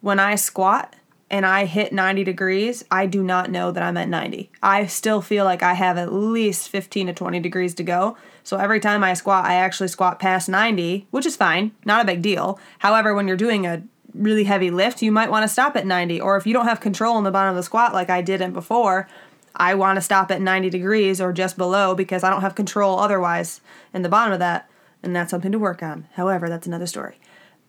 when 0.00 0.18
I 0.20 0.34
squat 0.34 0.94
and 1.30 1.44
I 1.44 1.64
hit 1.64 1.92
90 1.92 2.22
degrees, 2.22 2.84
I 2.90 3.06
do 3.06 3.22
not 3.22 3.50
know 3.50 3.72
that 3.72 3.82
I'm 3.82 3.96
at 3.96 4.08
90. 4.08 4.50
I 4.62 4.86
still 4.86 5.20
feel 5.20 5.44
like 5.44 5.62
I 5.62 5.74
have 5.74 5.98
at 5.98 6.12
least 6.12 6.68
15 6.68 7.08
to 7.08 7.12
20 7.12 7.40
degrees 7.40 7.74
to 7.74 7.82
go. 7.82 8.16
So 8.44 8.58
every 8.58 8.78
time 8.78 9.02
I 9.02 9.14
squat, 9.14 9.44
I 9.44 9.54
actually 9.54 9.88
squat 9.88 10.20
past 10.20 10.48
90, 10.48 11.08
which 11.10 11.26
is 11.26 11.34
fine, 11.34 11.72
not 11.84 12.02
a 12.02 12.06
big 12.06 12.22
deal. 12.22 12.60
However, 12.78 13.12
when 13.12 13.26
you're 13.26 13.36
doing 13.36 13.66
a 13.66 13.82
really 14.16 14.44
heavy 14.44 14.70
lift, 14.70 15.02
you 15.02 15.12
might 15.12 15.30
want 15.30 15.44
to 15.44 15.48
stop 15.48 15.76
at 15.76 15.86
90. 15.86 16.20
Or 16.20 16.36
if 16.36 16.46
you 16.46 16.52
don't 16.52 16.66
have 16.66 16.80
control 16.80 17.18
in 17.18 17.24
the 17.24 17.30
bottom 17.30 17.50
of 17.50 17.56
the 17.56 17.62
squat 17.62 17.92
like 17.92 18.10
I 18.10 18.22
didn't 18.22 18.52
before, 18.52 19.08
I 19.54 19.74
want 19.74 19.96
to 19.96 20.00
stop 20.00 20.30
at 20.30 20.40
90 20.40 20.70
degrees 20.70 21.20
or 21.20 21.32
just 21.32 21.56
below 21.56 21.94
because 21.94 22.22
I 22.24 22.30
don't 22.30 22.42
have 22.42 22.54
control 22.54 22.98
otherwise 22.98 23.60
in 23.94 24.02
the 24.02 24.08
bottom 24.08 24.32
of 24.32 24.38
that. 24.38 24.68
And 25.02 25.14
that's 25.14 25.30
something 25.30 25.52
to 25.52 25.58
work 25.58 25.82
on. 25.82 26.06
However, 26.14 26.48
that's 26.48 26.66
another 26.66 26.86
story. 26.86 27.18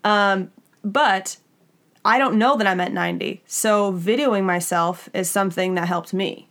Um, 0.04 0.52
but 0.84 1.38
I 2.04 2.18
don't 2.18 2.38
know 2.38 2.56
that 2.58 2.68
I'm 2.68 2.80
at 2.80 2.94
90. 2.94 3.44
So 3.46 3.94
videoing 3.94 4.44
myself 4.44 5.10
is 5.14 5.30
something 5.30 5.76
that 5.76 5.88
helped 5.88 6.14
me. 6.14 6.48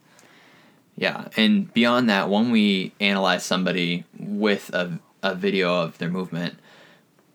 Yeah, 0.96 1.28
and 1.37 1.72
beyond 1.74 2.09
that, 2.09 2.30
when 2.30 2.50
we 2.50 2.92
analyze 3.00 3.44
somebody 3.44 4.04
with 4.18 4.70
a, 4.72 4.98
a 5.22 5.35
video 5.35 5.82
of 5.82 5.98
their 5.98 6.11
movement, 6.11 6.59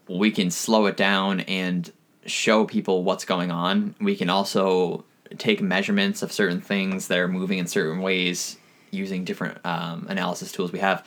we 0.07 0.31
can 0.31 0.49
slow 0.49 0.87
it 0.87 0.97
down 0.97 1.41
and 1.41 1.91
show 2.25 2.65
people 2.65 3.03
what's 3.03 3.25
going 3.25 3.51
on. 3.51 3.95
We 3.99 4.15
can 4.15 4.29
also 4.29 5.05
take 5.37 5.61
measurements 5.61 6.21
of 6.21 6.31
certain 6.31 6.61
things 6.61 7.07
that 7.07 7.17
are 7.17 7.27
moving 7.27 7.59
in 7.59 7.67
certain 7.67 8.01
ways 8.01 8.57
using 8.91 9.23
different 9.23 9.57
um, 9.65 10.05
analysis 10.09 10.51
tools 10.51 10.71
we 10.71 10.79
have 10.79 11.05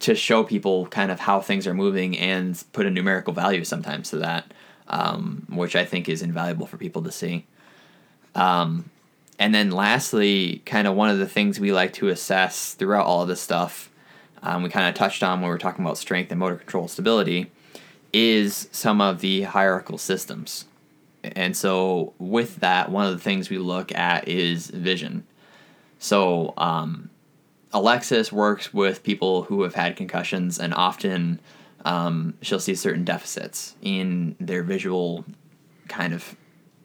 to 0.00 0.14
show 0.14 0.44
people 0.44 0.86
kind 0.86 1.10
of 1.10 1.20
how 1.20 1.40
things 1.40 1.66
are 1.66 1.74
moving 1.74 2.18
and 2.18 2.62
put 2.72 2.86
a 2.86 2.90
numerical 2.90 3.32
value 3.32 3.64
sometimes 3.64 4.10
to 4.10 4.18
that, 4.18 4.52
um, 4.88 5.46
which 5.48 5.74
I 5.74 5.84
think 5.84 6.08
is 6.08 6.22
invaluable 6.22 6.66
for 6.66 6.76
people 6.76 7.02
to 7.02 7.12
see. 7.12 7.46
Um, 8.34 8.90
and 9.38 9.54
then 9.54 9.70
lastly, 9.70 10.62
kind 10.66 10.86
of 10.86 10.94
one 10.94 11.08
of 11.08 11.18
the 11.18 11.26
things 11.26 11.58
we 11.58 11.72
like 11.72 11.92
to 11.94 12.08
assess 12.08 12.74
throughout 12.74 13.06
all 13.06 13.22
of 13.22 13.28
this 13.28 13.40
stuff, 13.40 13.90
um, 14.42 14.62
we 14.62 14.68
kind 14.68 14.88
of 14.88 14.94
touched 14.94 15.22
on 15.22 15.40
when 15.40 15.48
we 15.48 15.54
were 15.54 15.58
talking 15.58 15.84
about 15.84 15.98
strength 15.98 16.30
and 16.30 16.38
motor 16.38 16.56
control 16.56 16.88
stability, 16.88 17.50
is 18.16 18.68
some 18.72 19.02
of 19.02 19.20
the 19.20 19.42
hierarchical 19.42 19.98
systems. 19.98 20.64
And 21.22 21.54
so 21.54 22.14
with 22.18 22.56
that, 22.56 22.90
one 22.90 23.04
of 23.06 23.12
the 23.12 23.22
things 23.22 23.50
we 23.50 23.58
look 23.58 23.92
at 23.94 24.26
is 24.26 24.68
vision. 24.70 25.26
So 25.98 26.54
um, 26.56 27.10
Alexis 27.74 28.32
works 28.32 28.72
with 28.72 29.02
people 29.02 29.42
who 29.42 29.62
have 29.64 29.74
had 29.74 29.96
concussions, 29.96 30.58
and 30.58 30.72
often 30.72 31.40
um, 31.84 32.34
she'll 32.40 32.58
see 32.60 32.74
certain 32.74 33.04
deficits 33.04 33.74
in 33.82 34.34
their 34.40 34.62
visual 34.62 35.26
kind 35.88 36.14
of 36.14 36.36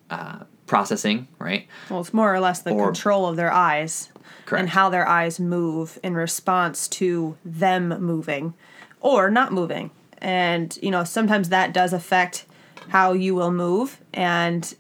uh, 0.10 0.40
processing, 0.66 1.28
right? 1.40 1.66
Well, 1.90 2.02
it's 2.02 2.14
more 2.14 2.34
or 2.34 2.42
less 2.42 2.62
the 2.62 2.72
Or- 2.72 2.88
control 2.88 3.28
of 3.28 3.38
their 3.38 3.54
eyes 3.54 4.10
Correct. 4.46 4.60
and 4.60 4.70
how 4.72 4.90
their 4.90 5.08
eyes 5.08 5.40
move 5.40 5.98
in 6.04 6.14
response 6.16 6.90
to 6.90 7.38
them 7.46 7.90
moving 8.02 8.54
or 9.00 9.30
not 9.32 9.54
moving. 9.54 9.92
And, 10.22 10.78
you 10.82 10.92
know, 10.92 11.04
sometimes 11.04 11.50
that 11.50 11.74
does 11.74 11.94
affect 11.94 12.46
how 12.90 13.14
you 13.14 13.36
will 13.36 13.52
move 13.52 14.00
and 14.14 14.74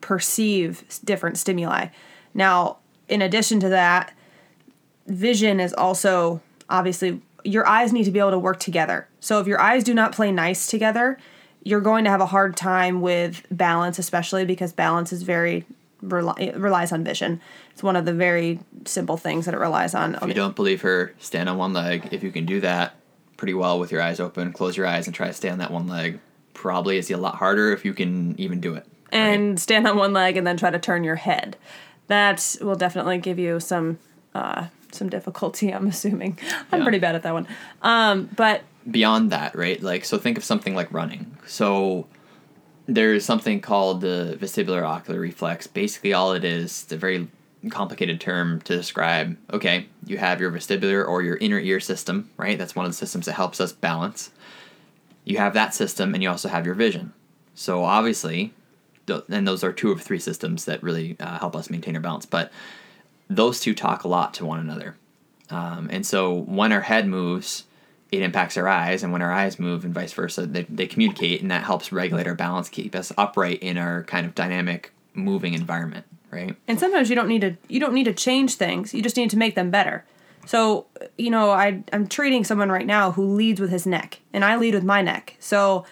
perceive 0.00 0.84
different 1.04 1.38
stimuli. 1.38 1.88
Now, 2.32 2.78
in 3.08 3.22
addition 3.22 3.60
to 3.60 3.68
that, 3.70 4.12
vision 5.06 5.60
is 5.60 5.72
also 5.74 6.40
obviously 6.68 7.20
your 7.44 7.66
eyes 7.66 7.92
need 7.92 8.04
to 8.04 8.10
be 8.10 8.18
able 8.18 8.30
to 8.30 8.38
work 8.38 8.58
together. 8.58 9.06
So 9.20 9.40
if 9.40 9.46
your 9.46 9.60
eyes 9.60 9.84
do 9.84 9.94
not 9.94 10.12
play 10.12 10.32
nice 10.32 10.66
together, 10.66 11.18
you're 11.62 11.80
going 11.80 12.04
to 12.04 12.10
have 12.10 12.20
a 12.20 12.26
hard 12.26 12.56
time 12.56 13.00
with 13.00 13.46
balance, 13.50 13.98
especially 13.98 14.44
because 14.44 14.72
balance 14.72 15.12
is 15.12 15.22
very 15.22 15.64
relies 16.02 16.92
on 16.92 17.02
vision. 17.02 17.40
It's 17.72 17.82
one 17.82 17.96
of 17.96 18.04
the 18.04 18.12
very 18.12 18.60
simple 18.84 19.16
things 19.16 19.46
that 19.46 19.54
it 19.54 19.58
relies 19.58 19.94
on. 19.94 20.16
If 20.16 20.28
you 20.28 20.34
don't 20.34 20.54
believe 20.54 20.82
her, 20.82 21.14
stand 21.18 21.48
on 21.48 21.56
one 21.56 21.72
leg. 21.72 22.08
If 22.12 22.22
you 22.22 22.30
can 22.30 22.44
do 22.44 22.60
that 22.60 22.94
pretty 23.36 23.54
well 23.54 23.78
with 23.78 23.90
your 23.92 24.00
eyes 24.02 24.20
open, 24.20 24.52
close 24.52 24.76
your 24.76 24.86
eyes 24.86 25.06
and 25.06 25.14
try 25.14 25.26
to 25.26 25.32
stay 25.32 25.48
on 25.48 25.58
that 25.58 25.70
one 25.70 25.86
leg. 25.88 26.18
probably 26.54 26.96
is 26.98 27.10
a 27.10 27.16
lot 27.16 27.34
harder 27.36 27.72
if 27.72 27.84
you 27.84 27.92
can 27.92 28.38
even 28.40 28.60
do 28.60 28.74
it. 28.74 28.86
and 29.12 29.58
stand 29.60 29.86
on 29.86 29.96
one 29.96 30.12
leg 30.12 30.36
and 30.36 30.46
then 30.46 30.56
try 30.56 30.70
to 30.70 30.78
turn 30.78 31.04
your 31.04 31.16
head. 31.16 31.56
That 32.08 32.56
will 32.60 32.76
definitely 32.76 33.18
give 33.18 33.38
you 33.38 33.60
some 33.60 33.98
uh, 34.34 34.66
some 34.92 35.08
difficulty. 35.08 35.70
I'm 35.74 35.86
assuming 35.88 36.38
I'm 36.72 36.80
Yeah. 36.80 36.84
pretty 36.84 36.98
bad 36.98 37.14
at 37.14 37.22
that 37.22 37.32
one. 37.32 37.46
Um, 37.82 38.28
but 38.36 38.62
beyond 38.90 39.30
that, 39.30 39.54
right? 39.56 39.80
Like, 39.82 40.04
so 40.04 40.18
think 40.18 40.36
of 40.38 40.44
something 40.44 40.74
like 40.74 40.92
running. 40.92 41.36
So 41.46 42.06
there's 42.86 43.24
something 43.24 43.60
called 43.60 44.00
the 44.02 44.36
vestibular 44.40 44.82
ocular 44.84 45.18
reflex. 45.20 45.66
Basically, 45.66 46.12
all 46.12 46.32
it 46.34 46.44
is, 46.44 46.82
it's 46.84 46.92
a 46.92 46.96
very 46.96 47.28
complicated 47.70 48.20
term 48.20 48.60
to 48.62 48.76
describe. 48.76 49.36
Okay, 49.52 49.86
you 50.06 50.18
have 50.18 50.40
your 50.40 50.50
vestibular 50.50 51.06
or 51.06 51.22
your 51.22 51.36
inner 51.38 51.58
ear 51.58 51.80
system, 51.80 52.30
right? 52.36 52.58
That's 52.58 52.76
one 52.76 52.84
of 52.84 52.92
the 52.92 52.96
systems 52.96 53.26
that 53.26 53.32
helps 53.32 53.60
us 53.60 53.72
balance. 53.72 54.30
You 55.24 55.38
have 55.38 55.54
that 55.54 55.74
system, 55.74 56.14
and 56.14 56.22
you 56.22 56.28
also 56.28 56.48
have 56.48 56.66
your 56.66 56.74
vision. 56.74 57.12
So 57.54 57.84
obviously, 57.84 58.52
and 59.08 59.46
those 59.46 59.64
are 59.64 59.72
two 59.72 59.90
of 59.90 60.00
three 60.00 60.18
systems 60.18 60.64
that 60.64 60.82
really 60.82 61.16
uh, 61.20 61.38
help 61.38 61.56
us 61.56 61.70
maintain 61.70 61.94
our 61.94 62.02
balance. 62.02 62.26
But 62.26 62.52
those 63.28 63.60
two 63.60 63.74
talk 63.74 64.04
a 64.04 64.08
lot 64.08 64.34
to 64.34 64.44
one 64.44 64.60
another. 64.60 64.96
Um, 65.50 65.88
and 65.90 66.06
so 66.06 66.32
when 66.32 66.72
our 66.72 66.80
head 66.80 67.06
moves, 67.06 67.64
it 68.10 68.22
impacts 68.22 68.56
our 68.56 68.68
eyes, 68.68 69.02
and 69.02 69.12
when 69.12 69.22
our 69.22 69.32
eyes 69.32 69.58
move, 69.58 69.84
and 69.84 69.92
vice 69.92 70.12
versa, 70.12 70.46
they, 70.46 70.62
they 70.62 70.86
communicate, 70.86 71.42
and 71.42 71.50
that 71.50 71.64
helps 71.64 71.92
regulate 71.92 72.26
our 72.26 72.34
balance, 72.34 72.68
keep 72.68 72.94
us 72.94 73.12
upright 73.18 73.60
in 73.60 73.76
our 73.76 74.04
kind 74.04 74.24
of 74.24 74.34
dynamic, 74.34 74.92
moving 75.14 75.54
environment, 75.54 76.06
right? 76.34 76.56
and 76.68 76.78
sometimes 76.78 77.08
you 77.08 77.16
don't 77.16 77.28
need 77.28 77.40
to 77.40 77.56
you 77.68 77.80
don't 77.80 77.94
need 77.94 78.04
to 78.04 78.14
change 78.14 78.54
things. 78.54 78.92
You 78.92 79.02
just 79.02 79.16
need 79.16 79.30
to 79.30 79.36
make 79.36 79.54
them 79.54 79.70
better. 79.70 80.04
So 80.46 80.86
you 81.16 81.30
know 81.30 81.50
I 81.50 81.82
I'm 81.92 82.06
treating 82.06 82.44
someone 82.44 82.70
right 82.70 82.86
now 82.86 83.12
who 83.12 83.24
leads 83.24 83.60
with 83.60 83.70
his 83.70 83.86
neck, 83.86 84.20
and 84.32 84.44
I 84.44 84.56
lead 84.56 84.74
with 84.74 84.84
my 84.84 85.02
neck. 85.02 85.36
So 85.40 85.84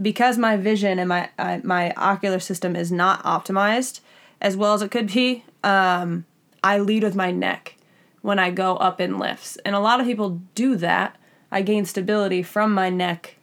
because 0.00 0.38
my 0.38 0.56
vision 0.56 0.98
and 0.98 1.08
my 1.08 1.30
uh, 1.38 1.58
my 1.62 1.92
ocular 1.96 2.40
system 2.40 2.76
is 2.76 2.90
not 2.92 3.22
optimized 3.24 4.00
as 4.40 4.56
well 4.56 4.74
as 4.74 4.82
it 4.82 4.90
could 4.90 5.12
be, 5.12 5.44
um, 5.64 6.24
I 6.62 6.78
lead 6.78 7.02
with 7.02 7.16
my 7.16 7.32
neck 7.32 7.76
when 8.22 8.38
I 8.38 8.50
go 8.50 8.76
up 8.76 9.00
in 9.00 9.18
lifts, 9.18 9.56
and 9.64 9.74
a 9.74 9.80
lot 9.80 10.00
of 10.00 10.06
people 10.06 10.40
do 10.54 10.76
that. 10.76 11.16
I 11.50 11.62
gain 11.62 11.86
stability 11.86 12.42
from 12.42 12.74
my 12.74 12.90
neck 12.90 13.36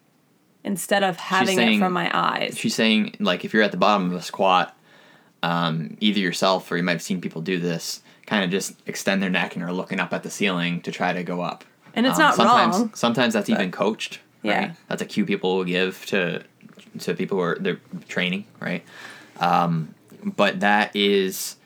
instead 0.64 1.04
of 1.04 1.18
having 1.18 1.60
it 1.60 1.80
from 1.80 1.94
my 1.94 2.10
eyes. 2.14 2.58
She's 2.58 2.76
saying, 2.76 3.16
like, 3.20 3.46
if 3.46 3.54
you're 3.54 3.64
at 3.64 3.72
the 3.72 3.78
bottom 3.78 4.12
of 4.12 4.18
a 4.18 4.22
squat, 4.22 4.75
um, 5.46 5.96
either 6.00 6.20
yourself 6.20 6.72
or 6.72 6.78
you 6.78 6.84
might 6.84 6.94
have 6.94 7.02
seen 7.04 7.22
people 7.22 7.42
do 7.42 7.60
this, 7.60 8.02
kind 8.26 8.44
of 8.44 8.50
just 8.50 8.82
extend 8.88 9.22
their 9.22 9.30
neck 9.30 9.56
and 9.56 9.64
are 9.64 9.72
looking 9.72 10.00
up 10.00 10.12
at 10.12 10.24
the 10.24 10.30
ceiling 10.30 10.82
to 10.82 10.92
try 10.92 11.14
to 11.14 11.24
go 11.24 11.42
up. 11.42 11.64
And 11.94 12.06
it's 12.08 12.16
Um, 12.18 12.22
not 12.24 12.36
sometimes, 12.36 12.78
wrong. 12.78 12.92
Sometimes 12.96 13.34
that's 13.36 13.50
even 13.50 13.72
coached. 13.72 14.20
Yeah. 14.42 14.60
Right? 14.60 14.72
That's 14.88 15.02
a 15.02 15.06
cue 15.06 15.26
people 15.26 15.56
will 15.58 15.64
give 15.64 16.04
to 16.08 16.44
to 17.00 17.14
people 17.14 17.38
who 17.38 17.44
are 17.44 17.58
they're 17.60 17.80
training, 18.08 18.46
right? 18.60 18.84
Um, 19.40 19.94
but 20.24 20.60
that 20.62 20.96
is 20.96 21.58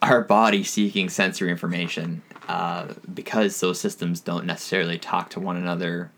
our 0.00 0.20
body 0.20 0.62
seeking 0.62 1.08
sensory 1.08 1.50
information 1.50 2.22
uh, 2.48 2.88
because 3.12 3.58
those 3.60 3.80
systems 3.80 4.20
don't 4.20 4.44
necessarily 4.46 4.98
talk 4.98 5.30
to 5.30 5.40
one 5.40 5.56
another 5.56 6.10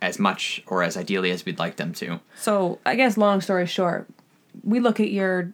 as 0.00 0.18
much 0.18 0.62
or 0.66 0.82
as 0.82 0.96
ideally 0.96 1.30
as 1.30 1.44
we'd 1.46 1.58
like 1.58 1.76
them 1.76 1.92
to. 1.94 2.20
So, 2.36 2.78
I 2.84 2.94
guess 2.94 3.16
long 3.16 3.40
story 3.40 3.66
short, 3.66 4.06
we 4.62 4.80
look 4.80 5.00
at 5.00 5.10
your 5.10 5.52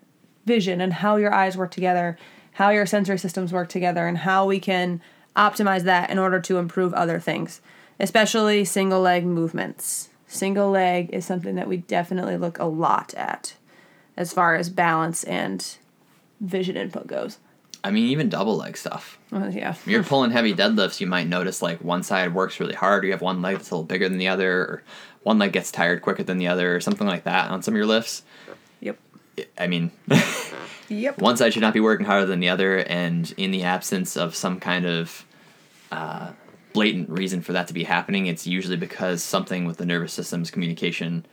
vision 0.49 0.81
and 0.81 0.95
how 0.95 1.15
your 1.15 1.33
eyes 1.33 1.57
work 1.57 1.71
together, 1.71 2.19
how 2.55 2.71
your 2.71 2.87
sensory 2.87 3.19
systems 3.19 3.53
work 3.53 3.69
together, 3.69 4.09
and 4.09 4.19
how 4.19 4.45
we 4.47 4.59
can 4.59 5.01
optimize 5.37 5.83
that 5.83 6.11
in 6.11 6.19
order 6.19 6.41
to 6.41 6.59
improve 6.59 6.93
other 6.95 7.21
things, 7.21 7.61
especially 8.01 8.65
single 8.65 9.01
leg 9.01 9.25
movements. 9.25 10.09
Single 10.27 10.71
leg 10.71 11.11
is 11.13 11.25
something 11.25 11.55
that 11.55 11.69
we 11.69 11.77
definitely 11.77 12.37
look 12.37 12.59
a 12.59 12.65
lot 12.65 13.15
at 13.15 13.55
as 14.17 14.33
far 14.33 14.57
as 14.57 14.69
balance 14.69 15.23
and 15.25 15.77
vision 16.41 16.77
input 16.77 17.07
goes. 17.07 17.39
I 17.85 17.93
mean, 17.93 18.11
even 18.11 18.29
double 18.29 18.57
leg 18.57 18.77
stuff. 18.77 19.19
Well, 19.31 19.51
yeah. 19.55 19.77
You're 19.87 20.03
pulling 20.03 20.33
heavy 20.33 20.53
deadlifts, 20.53 21.01
you 21.01 21.07
might 21.07 21.29
notice 21.29 21.63
like 21.63 21.83
one 21.83 22.03
side 22.03 22.35
works 22.35 22.59
really 22.59 22.75
hard, 22.75 23.05
or 23.05 23.07
you 23.07 23.13
have 23.13 23.23
one 23.23 23.41
leg 23.41 23.57
that's 23.57 23.71
a 23.71 23.75
little 23.75 23.85
bigger 23.85 24.09
than 24.09 24.19
the 24.19 24.29
other, 24.29 24.53
or 24.53 24.83
one 25.23 25.39
leg 25.39 25.53
gets 25.53 25.71
tired 25.71 26.03
quicker 26.03 26.25
than 26.25 26.39
the 26.39 26.49
other, 26.49 26.75
or 26.75 26.81
something 26.81 27.07
like 27.07 27.25
that 27.25 27.51
on 27.51 27.63
some 27.63 27.75
of 27.75 27.77
your 27.77 27.87
lifts. 27.87 28.23
I 29.59 29.67
mean, 29.67 29.91
Yep. 30.89 31.19
one 31.21 31.37
side 31.37 31.53
should 31.53 31.63
not 31.63 31.75
be 31.75 31.81
working 31.81 32.07
harder 32.07 32.27
than 32.27 32.41
the 32.41 32.49
other, 32.49 32.79
and 32.79 33.33
in 33.37 33.51
the 33.51 33.63
absence 33.65 34.17
of 34.17 34.35
some 34.35 34.61
kind 34.61 34.87
of 34.87 35.25
uh, 35.93 36.33
blatant 36.73 37.11
reason 37.11 37.41
for 37.43 37.53
that 37.53 37.69
to 37.69 37.75
be 37.75 37.85
happening, 37.85 38.27
it's 38.27 38.47
usually 38.47 38.77
because 38.77 39.23
something 39.23 39.65
with 39.65 39.79
the 39.79 39.87
nervous 39.87 40.13
system's 40.13 40.51
communication 40.51 41.27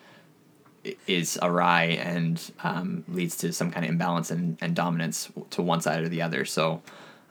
is 1.08 1.38
awry 1.42 1.84
and 1.84 2.52
um, 2.64 3.04
leads 3.08 3.36
to 3.38 3.52
some 3.52 3.72
kind 3.72 3.86
of 3.86 3.90
imbalance 3.90 4.30
and, 4.30 4.58
and 4.62 4.76
dominance 4.76 5.32
to 5.50 5.62
one 5.62 5.82
side 5.82 6.04
or 6.04 6.10
the 6.10 6.22
other. 6.22 6.46
So, 6.46 6.82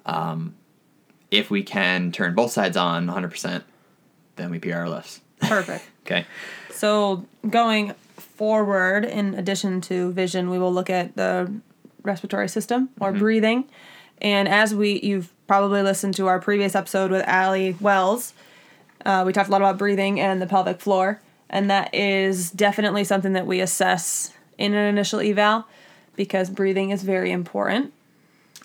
um, 0.07 0.55
if 1.31 1.51
we 1.51 1.63
can 1.63 2.13
turn 2.13 2.35
both 2.35 2.53
sides 2.53 2.77
on 2.77 3.07
100%, 3.07 3.63
then 4.37 4.51
we 4.51 4.59
PR 4.59 4.75
our 4.75 4.89
lifts. 4.89 5.21
Perfect. 5.41 5.85
Okay. 6.05 6.27
So 6.71 7.25
going 7.49 7.95
forward, 8.35 9.05
in 9.05 9.35
addition 9.35 9.81
to 9.83 10.13
vision, 10.13 10.51
we 10.51 10.59
will 10.59 10.73
look 10.73 10.91
at 10.91 11.17
the 11.17 11.53
respiratory 12.03 12.49
system 12.49 12.91
or 13.01 13.13
breathing. 13.13 13.65
And 14.21 14.49
as 14.49 14.75
we, 14.75 15.01
you've 15.01 15.33
probably 15.47 15.83
listened 15.83 16.15
to 16.15 16.27
our 16.27 16.41
previous 16.41 16.75
episode 16.75 17.11
with 17.11 17.23
Allie 17.27 17.77
Wells. 17.81 18.33
Uh, 19.05 19.23
we 19.27 19.33
talked 19.33 19.49
a 19.49 19.53
lot 19.53 19.61
about 19.61 19.77
breathing 19.79 20.19
and 20.21 20.41
the 20.41 20.47
pelvic 20.47 20.81
floor, 20.81 21.21
and 21.51 21.71
that 21.71 21.95
is 21.95 22.51
definitely 22.51 23.05
something 23.05 23.35
that 23.35 23.47
we 23.47 23.61
assess 23.61 24.33
in 24.57 24.73
an 24.73 24.87
initial 24.89 25.21
eval 25.21 25.67
because 26.17 26.49
breathing 26.49 26.91
is 26.91 27.03
very 27.03 27.31
important. 27.31 27.93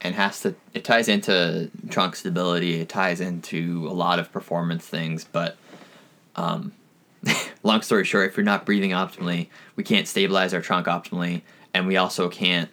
and 0.02 0.16
has 0.16 0.40
to 0.42 0.56
it 0.74 0.86
ties 0.86 1.10
into 1.10 1.70
trunk 1.90 2.16
stability 2.16 2.80
it 2.80 2.88
ties 2.88 3.20
into 3.20 3.86
a 3.90 3.92
lot 3.92 4.18
of 4.20 4.32
performance 4.32 4.86
things 4.86 5.26
but 5.26 5.58
um 6.38 6.72
long 7.70 7.82
story 7.82 8.04
short 8.04 8.30
if 8.30 8.36
you're 8.36 8.44
not 8.44 8.66
breathing 8.66 8.92
optimally 8.92 9.48
we 9.76 9.84
can't 9.84 10.08
stabilize 10.08 10.54
our 10.54 10.62
trunk 10.62 10.88
optimally 10.88 11.42
and 11.74 11.88
we 11.88 11.98
also 11.98 12.30
can't 12.30 12.70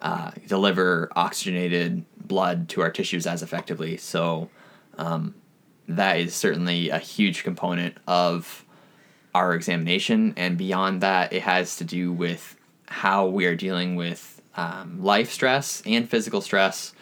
uh, 0.00 0.30
deliver 0.46 1.10
oxygenated 1.16 2.04
blood 2.16 2.68
to 2.70 2.80
our 2.80 2.90
tissues 2.90 3.26
as 3.26 3.42
effectively. 3.42 3.96
So 3.96 4.48
um, 4.96 5.34
that 5.88 6.18
is 6.18 6.34
certainly 6.34 6.90
a 6.90 6.98
huge 6.98 7.42
component 7.42 7.96
of 8.06 8.64
our 9.34 9.54
examination. 9.54 10.34
And 10.36 10.56
beyond 10.56 11.00
that 11.00 11.32
it 11.32 11.42
has 11.42 11.76
to 11.76 11.84
do 11.84 12.12
with 12.12 12.56
how 12.86 13.26
we 13.26 13.46
are 13.46 13.56
dealing 13.56 13.96
with 13.96 14.40
um, 14.56 15.02
life 15.02 15.30
stress 15.32 15.82
and 15.84 16.08
physical 16.08 16.40
stress. 16.40 16.94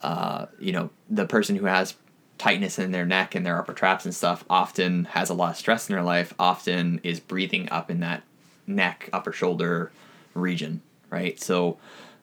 Uh, 0.00 0.46
you 0.60 0.70
know 0.70 0.90
the 1.10 1.26
person 1.26 1.56
who 1.56 1.66
has 1.66 1.94
tightness 2.38 2.78
in 2.78 2.92
their 2.92 3.04
neck 3.04 3.34
and 3.34 3.44
their 3.44 3.58
upper 3.58 3.72
traps 3.72 4.04
and 4.04 4.14
stuff 4.14 4.44
often 4.48 5.04
has 5.06 5.28
a 5.28 5.34
lot 5.34 5.50
of 5.50 5.56
stress 5.56 5.88
in 5.88 5.94
their 5.94 6.04
life 6.04 6.32
often 6.38 7.00
is 7.02 7.20
breathing 7.20 7.68
up 7.70 7.90
in 7.90 8.00
that 8.00 8.22
neck 8.66 9.08
upper 9.12 9.32
shoulder 9.32 9.90
region 10.34 10.80
right 11.10 11.40
so 11.40 11.76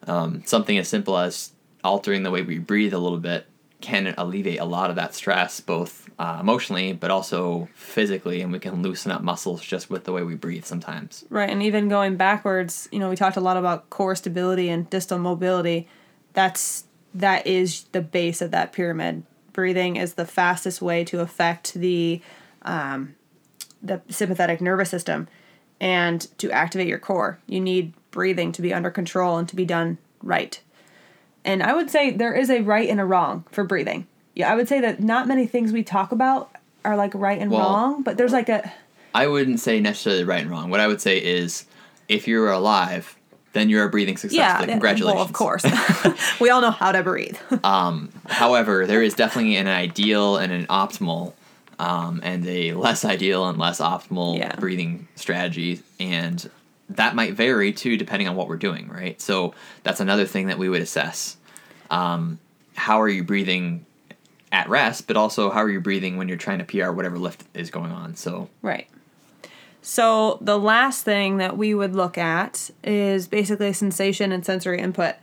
um, 0.06 0.42
something 0.46 0.78
as 0.78 0.88
simple 0.88 1.16
as 1.16 1.52
altering 1.84 2.22
the 2.22 2.30
way 2.30 2.42
we 2.42 2.58
breathe 2.58 2.94
a 2.94 2.98
little 2.98 3.18
bit 3.18 3.46
can 3.82 4.14
alleviate 4.16 4.58
a 4.58 4.64
lot 4.64 4.88
of 4.88 4.96
that 4.96 5.14
stress 5.14 5.60
both 5.60 6.08
uh, 6.18 6.38
emotionally 6.40 6.94
but 6.94 7.10
also 7.10 7.68
physically 7.74 8.40
and 8.40 8.50
we 8.50 8.58
can 8.58 8.80
loosen 8.82 9.12
up 9.12 9.22
muscles 9.22 9.60
just 9.60 9.90
with 9.90 10.04
the 10.04 10.12
way 10.12 10.22
we 10.22 10.34
breathe 10.34 10.64
sometimes 10.64 11.24
Right, 11.28 11.50
and 11.50 11.62
even 11.62 11.88
going 11.88 12.16
backwards, 12.16 12.88
you 12.90 12.98
know, 12.98 13.10
we 13.10 13.16
talked 13.16 13.36
a 13.36 13.40
lot 13.40 13.56
about 13.58 13.90
core 13.90 14.14
stability 14.16 14.70
and 14.70 14.88
distal 14.88 15.18
mobility. 15.18 15.86
That's 16.32 16.84
that 17.14 17.46
is 17.46 17.84
the 17.92 18.00
base 18.00 18.40
of 18.40 18.50
that 18.52 18.72
pyramid. 18.72 19.24
Breathing 19.56 19.96
is 19.96 20.14
the 20.14 20.26
fastest 20.26 20.82
way 20.82 21.02
to 21.04 21.20
affect 21.20 21.72
the 21.72 22.20
um, 22.60 23.14
the 23.82 24.02
sympathetic 24.10 24.60
nervous 24.60 24.90
system 24.90 25.28
and 25.80 26.28
to 26.36 26.50
activate 26.50 26.88
your 26.88 26.98
core. 26.98 27.38
You 27.46 27.60
need 27.60 27.94
breathing 28.10 28.52
to 28.52 28.60
be 28.60 28.74
under 28.74 28.90
control 28.90 29.38
and 29.38 29.48
to 29.48 29.56
be 29.56 29.64
done 29.64 29.96
right. 30.22 30.60
And 31.42 31.62
I 31.62 31.72
would 31.72 31.90
say 31.90 32.10
there 32.10 32.34
is 32.34 32.50
a 32.50 32.60
right 32.60 32.86
and 32.86 33.00
a 33.00 33.06
wrong 33.06 33.46
for 33.50 33.64
breathing. 33.64 34.06
Yeah, 34.34 34.52
I 34.52 34.56
would 34.56 34.68
say 34.68 34.78
that 34.82 35.02
not 35.02 35.26
many 35.26 35.46
things 35.46 35.72
we 35.72 35.82
talk 35.82 36.12
about 36.12 36.50
are 36.84 36.94
like 36.94 37.14
right 37.14 37.40
and 37.40 37.50
Well- 37.50 37.60
wrong, 37.60 38.02
but 38.02 38.18
there's 38.18 38.32
like 38.32 38.50
a 38.50 38.70
I 39.14 39.26
wouldn't 39.26 39.60
say 39.60 39.80
necessarily 39.80 40.24
right 40.24 40.42
and 40.42 40.50
wrong. 40.50 40.68
What 40.68 40.80
I 40.80 40.86
would 40.86 41.00
say 41.00 41.16
is, 41.16 41.64
if 42.08 42.28
you're 42.28 42.50
alive, 42.50 43.15
then 43.56 43.70
you 43.70 43.80
are 43.80 43.88
breathing 43.88 44.16
successfully. 44.16 44.68
yeah, 44.68 44.72
Congratulations. 44.72 45.14
Well, 45.16 45.24
of 45.24 45.32
course. 45.32 45.64
we 46.40 46.50
all 46.50 46.60
know 46.60 46.70
how 46.70 46.92
to 46.92 47.02
breathe. 47.02 47.36
However, 47.64 48.86
there 48.86 49.02
is 49.02 49.14
definitely 49.14 49.56
an 49.56 49.66
ideal 49.66 50.36
and 50.36 50.52
an 50.52 50.66
optimal, 50.66 51.32
um, 51.78 52.20
and 52.22 52.46
a 52.46 52.72
less 52.74 53.04
ideal 53.04 53.48
and 53.48 53.58
less 53.58 53.80
optimal 53.80 54.38
Yeah. 54.38 54.54
breathing 54.56 55.08
strategy, 55.14 55.82
and 55.98 56.48
that 56.90 57.14
might 57.14 57.34
vary 57.34 57.72
too 57.72 57.96
depending 57.96 58.28
on 58.28 58.36
what 58.36 58.48
we're 58.48 58.56
doing. 58.56 58.88
Right. 58.88 59.20
So 59.20 59.54
that's 59.82 60.00
another 60.00 60.24
thing 60.26 60.46
that 60.48 60.58
we 60.58 60.68
would 60.68 60.82
assess. 60.82 61.36
Um, 61.90 62.38
how 62.74 63.00
are 63.00 63.08
you 63.08 63.24
breathing 63.24 63.84
at 64.52 64.68
rest, 64.68 65.06
but 65.06 65.16
also 65.16 65.50
how 65.50 65.60
are 65.62 65.68
you 65.70 65.80
breathing 65.80 66.16
when 66.16 66.28
you're 66.28 66.36
trying 66.38 66.58
to 66.58 66.64
PR 66.64 66.90
whatever 66.92 67.18
lift 67.18 67.42
is 67.54 67.70
going 67.70 67.90
on? 67.90 68.14
So 68.16 68.48
right. 68.62 68.86
So 69.88 70.38
the 70.40 70.58
last 70.58 71.04
thing 71.04 71.36
that 71.36 71.56
we 71.56 71.72
would 71.72 71.94
look 71.94 72.18
at 72.18 72.72
is 72.82 73.28
basically 73.28 73.72
sensation 73.72 74.32
and 74.32 74.44
sensory 74.44 74.80
input. 74.80 75.14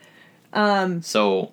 So, 1.02 1.52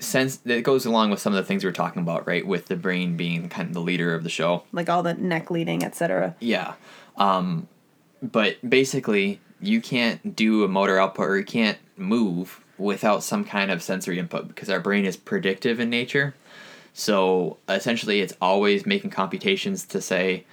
sense 0.00 0.36
that 0.44 0.62
goes 0.62 0.84
along 0.84 1.08
with 1.08 1.18
some 1.18 1.32
of 1.32 1.38
the 1.38 1.44
things 1.44 1.64
we 1.64 1.70
are 1.70 1.72
talking 1.72 2.02
about, 2.02 2.26
right? 2.26 2.46
With 2.46 2.66
the 2.66 2.76
brain 2.76 3.16
being 3.16 3.48
kind 3.48 3.68
of 3.68 3.72
the 3.72 3.80
leader 3.80 4.14
of 4.14 4.22
the 4.22 4.28
show. 4.28 4.64
like 4.70 4.90
all 4.90 5.02
the 5.02 5.14
neck 5.14 5.50
leading, 5.50 5.82
etc. 5.82 6.36
Yeah. 6.38 6.74
Um, 7.16 7.68
but 8.20 8.58
basically, 8.68 9.40
you 9.58 9.80
can't 9.80 10.36
do 10.36 10.62
a 10.62 10.68
motor 10.68 10.98
output 10.98 11.28
or 11.28 11.38
you 11.38 11.44
can't 11.44 11.78
move 11.96 12.62
without 12.76 13.22
some 13.22 13.46
kind 13.46 13.70
of 13.70 13.82
sensory 13.82 14.18
input 14.18 14.46
because 14.46 14.68
our 14.68 14.78
brain 14.78 15.06
is 15.06 15.16
predictive 15.16 15.80
in 15.80 15.88
nature. 15.88 16.34
So 16.92 17.56
essentially, 17.66 18.20
it's 18.20 18.34
always 18.42 18.84
making 18.84 19.08
computations 19.08 19.86
to 19.86 20.02
say 20.02 20.44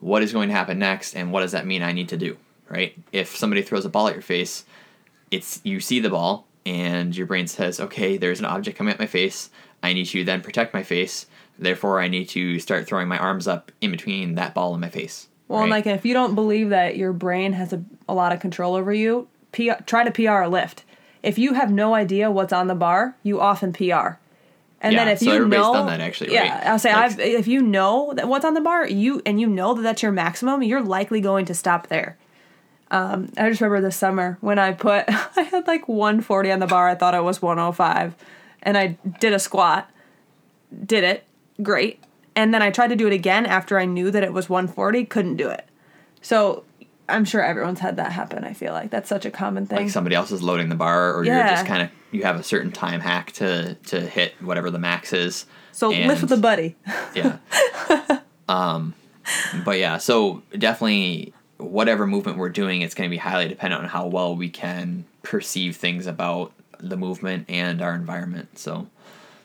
what 0.00 0.22
is 0.22 0.32
going 0.32 0.48
to 0.48 0.54
happen 0.54 0.78
next 0.78 1.14
and 1.14 1.32
what 1.32 1.40
does 1.40 1.52
that 1.52 1.66
mean 1.66 1.82
I 1.82 1.92
need 1.92 2.08
to 2.08 2.16
do, 2.16 2.36
right? 2.68 2.96
If 3.12 3.36
somebody 3.36 3.62
throws 3.62 3.84
a 3.84 3.88
ball 3.88 4.08
at 4.08 4.14
your 4.14 4.22
face, 4.22 4.64
it's 5.30 5.60
you 5.62 5.80
see 5.80 6.00
the 6.00 6.10
ball 6.10 6.46
and 6.66 7.16
your 7.16 7.26
brain 7.26 7.46
says, 7.46 7.80
okay, 7.80 8.16
there's 8.16 8.38
an 8.38 8.46
object 8.46 8.76
coming 8.76 8.92
at 8.92 8.98
my 8.98 9.06
face. 9.06 9.50
I 9.82 9.92
need 9.92 10.06
to 10.06 10.24
then 10.24 10.40
protect 10.40 10.74
my 10.74 10.82
face. 10.82 11.26
Therefore, 11.58 12.00
I 12.00 12.08
need 12.08 12.28
to 12.30 12.58
start 12.58 12.86
throwing 12.86 13.08
my 13.08 13.18
arms 13.18 13.46
up 13.46 13.70
in 13.80 13.90
between 13.90 14.34
that 14.34 14.54
ball 14.54 14.72
and 14.72 14.80
my 14.80 14.88
face. 14.88 15.28
Well, 15.48 15.62
right? 15.62 15.70
like 15.70 15.86
if 15.86 16.04
you 16.04 16.14
don't 16.14 16.34
believe 16.34 16.70
that 16.70 16.96
your 16.96 17.12
brain 17.12 17.52
has 17.54 17.72
a, 17.72 17.82
a 18.08 18.14
lot 18.14 18.32
of 18.32 18.40
control 18.40 18.74
over 18.74 18.92
you, 18.92 19.28
P- 19.52 19.72
try 19.84 20.04
to 20.04 20.10
PR 20.10 20.42
a 20.42 20.48
lift. 20.48 20.84
If 21.22 21.38
you 21.38 21.54
have 21.54 21.70
no 21.70 21.94
idea 21.94 22.30
what's 22.30 22.52
on 22.52 22.68
the 22.68 22.74
bar, 22.74 23.16
you 23.22 23.40
often 23.40 23.72
PR. 23.72 24.18
And 24.82 24.96
then 24.96 25.08
if 25.08 25.18
so 25.18 25.26
you 25.26 25.32
everybody's 25.32 25.66
know, 25.66 25.72
done 25.74 25.86
that 25.88 26.00
actually, 26.00 26.32
yeah, 26.32 26.54
right? 26.54 26.66
I'll 26.66 26.78
say 26.78 26.92
Like- 26.92 27.12
I've 27.12 27.20
if 27.20 27.46
you 27.46 27.60
know 27.62 28.12
that 28.14 28.28
what's 28.28 28.44
on 28.44 28.54
the 28.54 28.60
bar, 28.60 28.86
you 28.86 29.20
and 29.26 29.40
you 29.40 29.46
know 29.46 29.74
that 29.74 29.82
that's 29.82 30.02
your 30.02 30.12
maximum, 30.12 30.62
you're 30.62 30.82
likely 30.82 31.20
going 31.20 31.44
to 31.46 31.54
stop 31.54 31.88
there. 31.88 32.16
Um, 32.90 33.30
I 33.36 33.48
just 33.48 33.60
remember 33.60 33.80
this 33.86 33.96
summer 33.96 34.36
when 34.40 34.58
I 34.58 34.72
put 34.72 35.04
I 35.36 35.42
had 35.42 35.66
like 35.66 35.86
140 35.86 36.50
on 36.52 36.58
the 36.60 36.66
bar. 36.66 36.88
I 36.88 36.94
thought 36.94 37.14
it 37.14 37.22
was 37.22 37.42
105, 37.42 38.14
and 38.62 38.78
I 38.78 38.98
did 39.20 39.32
a 39.32 39.38
squat. 39.38 39.90
Did 40.86 41.04
it 41.04 41.24
great, 41.62 42.02
and 42.34 42.54
then 42.54 42.62
I 42.62 42.70
tried 42.70 42.88
to 42.88 42.96
do 42.96 43.06
it 43.06 43.12
again 43.12 43.44
after 43.44 43.78
I 43.78 43.84
knew 43.84 44.10
that 44.10 44.22
it 44.22 44.32
was 44.32 44.48
140. 44.48 45.04
Couldn't 45.04 45.36
do 45.36 45.48
it. 45.50 45.66
So 46.22 46.64
I'm 47.10 47.24
sure 47.24 47.42
everyone's 47.42 47.80
had 47.80 47.96
that 47.96 48.12
happen. 48.12 48.44
I 48.44 48.52
feel 48.52 48.72
like 48.72 48.90
that's 48.90 49.08
such 49.08 49.26
a 49.26 49.30
common 49.30 49.66
thing. 49.66 49.78
like 49.78 49.90
somebody 49.90 50.16
else 50.16 50.30
is 50.30 50.42
loading 50.42 50.68
the 50.68 50.74
bar, 50.74 51.14
or 51.14 51.24
you're 51.24 51.34
just 51.34 51.66
kind 51.66 51.82
of 51.82 51.90
you 52.10 52.22
have 52.22 52.36
a 52.36 52.42
certain 52.42 52.72
time 52.72 53.00
hack 53.00 53.32
to 53.32 53.74
to 53.74 54.00
hit 54.00 54.34
whatever 54.40 54.70
the 54.70 54.78
max 54.78 55.12
is. 55.12 55.46
so 55.72 55.92
and- 55.92 56.08
lift 56.08 56.22
with 56.22 56.32
a 56.32 56.36
buddy. 56.36 56.76
yeah. 57.14 57.38
um, 58.48 58.94
but 59.64 59.78
yeah, 59.78 59.98
so 59.98 60.42
definitely 60.56 61.32
whatever 61.58 62.06
movement 62.06 62.38
we're 62.38 62.48
doing, 62.48 62.82
it's 62.82 62.94
going 62.94 63.08
to 63.08 63.12
be 63.14 63.18
highly 63.18 63.48
dependent 63.48 63.82
on 63.82 63.88
how 63.88 64.06
well 64.06 64.34
we 64.34 64.48
can 64.48 65.04
perceive 65.22 65.76
things 65.76 66.06
about 66.06 66.52
the 66.78 66.96
movement 66.96 67.44
and 67.48 67.82
our 67.82 67.94
environment. 67.94 68.58
So 68.58 68.88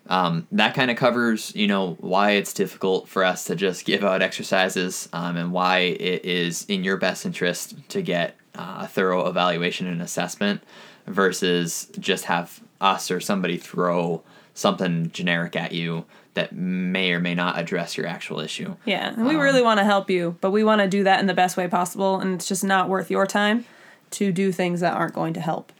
um, 0.07 0.47
that 0.51 0.75
kind 0.75 0.91
of 0.91 0.97
covers, 0.97 1.55
you 1.55 1.67
know, 1.67 1.97
why 1.99 2.31
it's 2.31 2.53
difficult 2.53 3.07
for 3.07 3.23
us 3.23 3.45
to 3.45 3.55
just 3.55 3.85
give 3.85 4.03
out 4.03 4.21
exercises 4.21 5.09
um, 5.13 5.35
and 5.35 5.51
why 5.51 5.79
it 5.79 6.23
is 6.25 6.65
in 6.65 6.83
your 6.83 6.97
best 6.97 7.25
interest 7.25 7.75
to 7.89 8.01
get 8.01 8.35
uh, 8.55 8.81
a 8.81 8.87
thorough 8.87 9.27
evaluation 9.27 9.87
and 9.87 10.01
assessment 10.01 10.61
versus 11.07 11.89
just 11.99 12.25
have 12.25 12.61
us 12.79 13.09
or 13.09 13.19
somebody 13.19 13.57
throw 13.57 14.23
something 14.53 15.11
generic 15.11 15.55
at 15.55 15.71
you 15.71 16.05
that 16.35 16.53
may 16.53 17.11
or 17.11 17.19
may 17.19 17.33
not 17.33 17.57
address 17.57 17.97
your 17.97 18.05
actual 18.05 18.39
issue. 18.39 18.75
Yeah, 18.85 19.13
and 19.13 19.25
we 19.25 19.35
really 19.35 19.61
want 19.61 19.79
to 19.79 19.85
help 19.85 20.09
you, 20.09 20.37
but 20.41 20.51
we 20.51 20.63
want 20.63 20.81
to 20.81 20.87
do 20.87 21.03
that 21.03 21.19
in 21.19 21.27
the 21.27 21.33
best 21.33 21.57
way 21.57 21.67
possible, 21.67 22.19
and 22.19 22.35
it's 22.35 22.47
just 22.47 22.63
not 22.63 22.89
worth 22.89 23.09
your 23.09 23.25
time 23.25 23.65
to 24.11 24.31
do 24.31 24.51
things 24.51 24.81
that 24.81 24.93
aren't 24.93 25.13
going 25.13 25.33
to 25.33 25.41
help. 25.41 25.71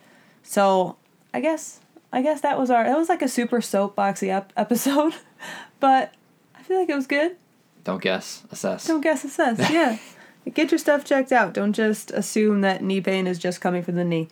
So, 0.43 0.95
I 1.33 1.41
guess 1.41 1.81
I 2.15 2.21
guess 2.21 2.41
that 2.41 2.58
was 2.58 2.71
our 2.71 2.84
that 2.86 2.97
was 2.97 3.10
like 3.10 3.21
a 3.21 3.28
super 3.28 3.60
soapboxy 3.60 4.30
ep- 4.30 4.54
episode, 4.58 5.13
but 5.80 6.13
I 6.58 6.63
feel 6.63 6.80
like 6.80 6.89
it 6.89 6.95
was 6.95 7.06
good. 7.08 7.36
Don't 7.84 8.01
guess, 8.01 8.43
assess. 8.51 8.88
Don't 8.88 9.01
guess 9.01 9.23
assess. 9.23 9.60
Yeah, 9.71 9.97
get 10.54 10.71
your 10.71 10.80
stuff 10.80 11.04
checked 11.06 11.32
out. 11.32 11.54
Don't 11.54 11.73
just 11.73 12.10
assume 12.12 12.62
that 12.62 12.82
knee 12.82 13.01
pain 13.01 13.28
is 13.28 13.38
just 13.38 13.62
coming 13.62 13.84
from 13.84 13.95
the 13.95 14.06
knee. 14.06 14.28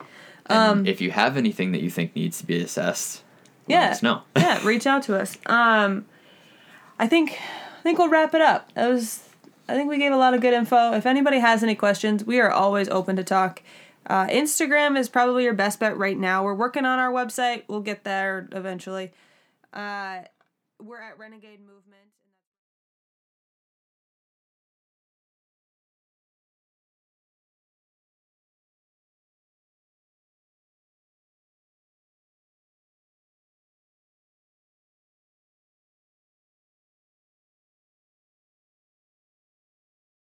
And 0.47 0.87
if 0.87 1.01
you 1.01 1.11
have 1.11 1.37
anything 1.37 1.71
that 1.73 1.81
you 1.81 1.89
think 1.89 2.15
needs 2.15 2.37
to 2.39 2.45
be 2.45 2.61
assessed, 2.61 3.21
let 3.67 3.75
Yeah. 3.75 3.89
us 3.91 4.01
know. 4.03 4.21
yeah, 4.37 4.59
reach 4.65 4.87
out 4.87 5.03
to 5.03 5.19
us. 5.19 5.37
Um, 5.45 6.05
I 6.99 7.07
think 7.07 7.33
I 7.79 7.81
think 7.83 7.99
we'll 7.99 8.09
wrap 8.09 8.33
it 8.33 8.41
up. 8.41 8.71
That 8.73 8.89
was 8.89 9.23
I 9.67 9.73
think 9.75 9.89
we 9.89 9.97
gave 9.97 10.11
a 10.11 10.17
lot 10.17 10.33
of 10.33 10.41
good 10.41 10.53
info. 10.53 10.93
If 10.93 11.05
anybody 11.05 11.39
has 11.39 11.63
any 11.63 11.75
questions, 11.75 12.23
we 12.25 12.39
are 12.39 12.49
always 12.51 12.87
open 12.89 13.15
to 13.17 13.23
talk. 13.23 13.61
Uh, 14.07 14.27
Instagram 14.27 14.97
is 14.97 15.09
probably 15.09 15.43
your 15.43 15.53
best 15.53 15.79
bet 15.79 15.97
right 15.97 16.17
now. 16.17 16.43
We're 16.43 16.53
working 16.53 16.85
on 16.85 16.99
our 16.99 17.11
website. 17.11 17.63
We'll 17.67 17.81
get 17.81 18.03
there 18.03 18.49
eventually. 18.51 19.11
Uh, 19.71 20.19
we're 20.81 21.01
at 21.01 21.17
Renegade 21.17 21.61
Movement. 21.61 22.02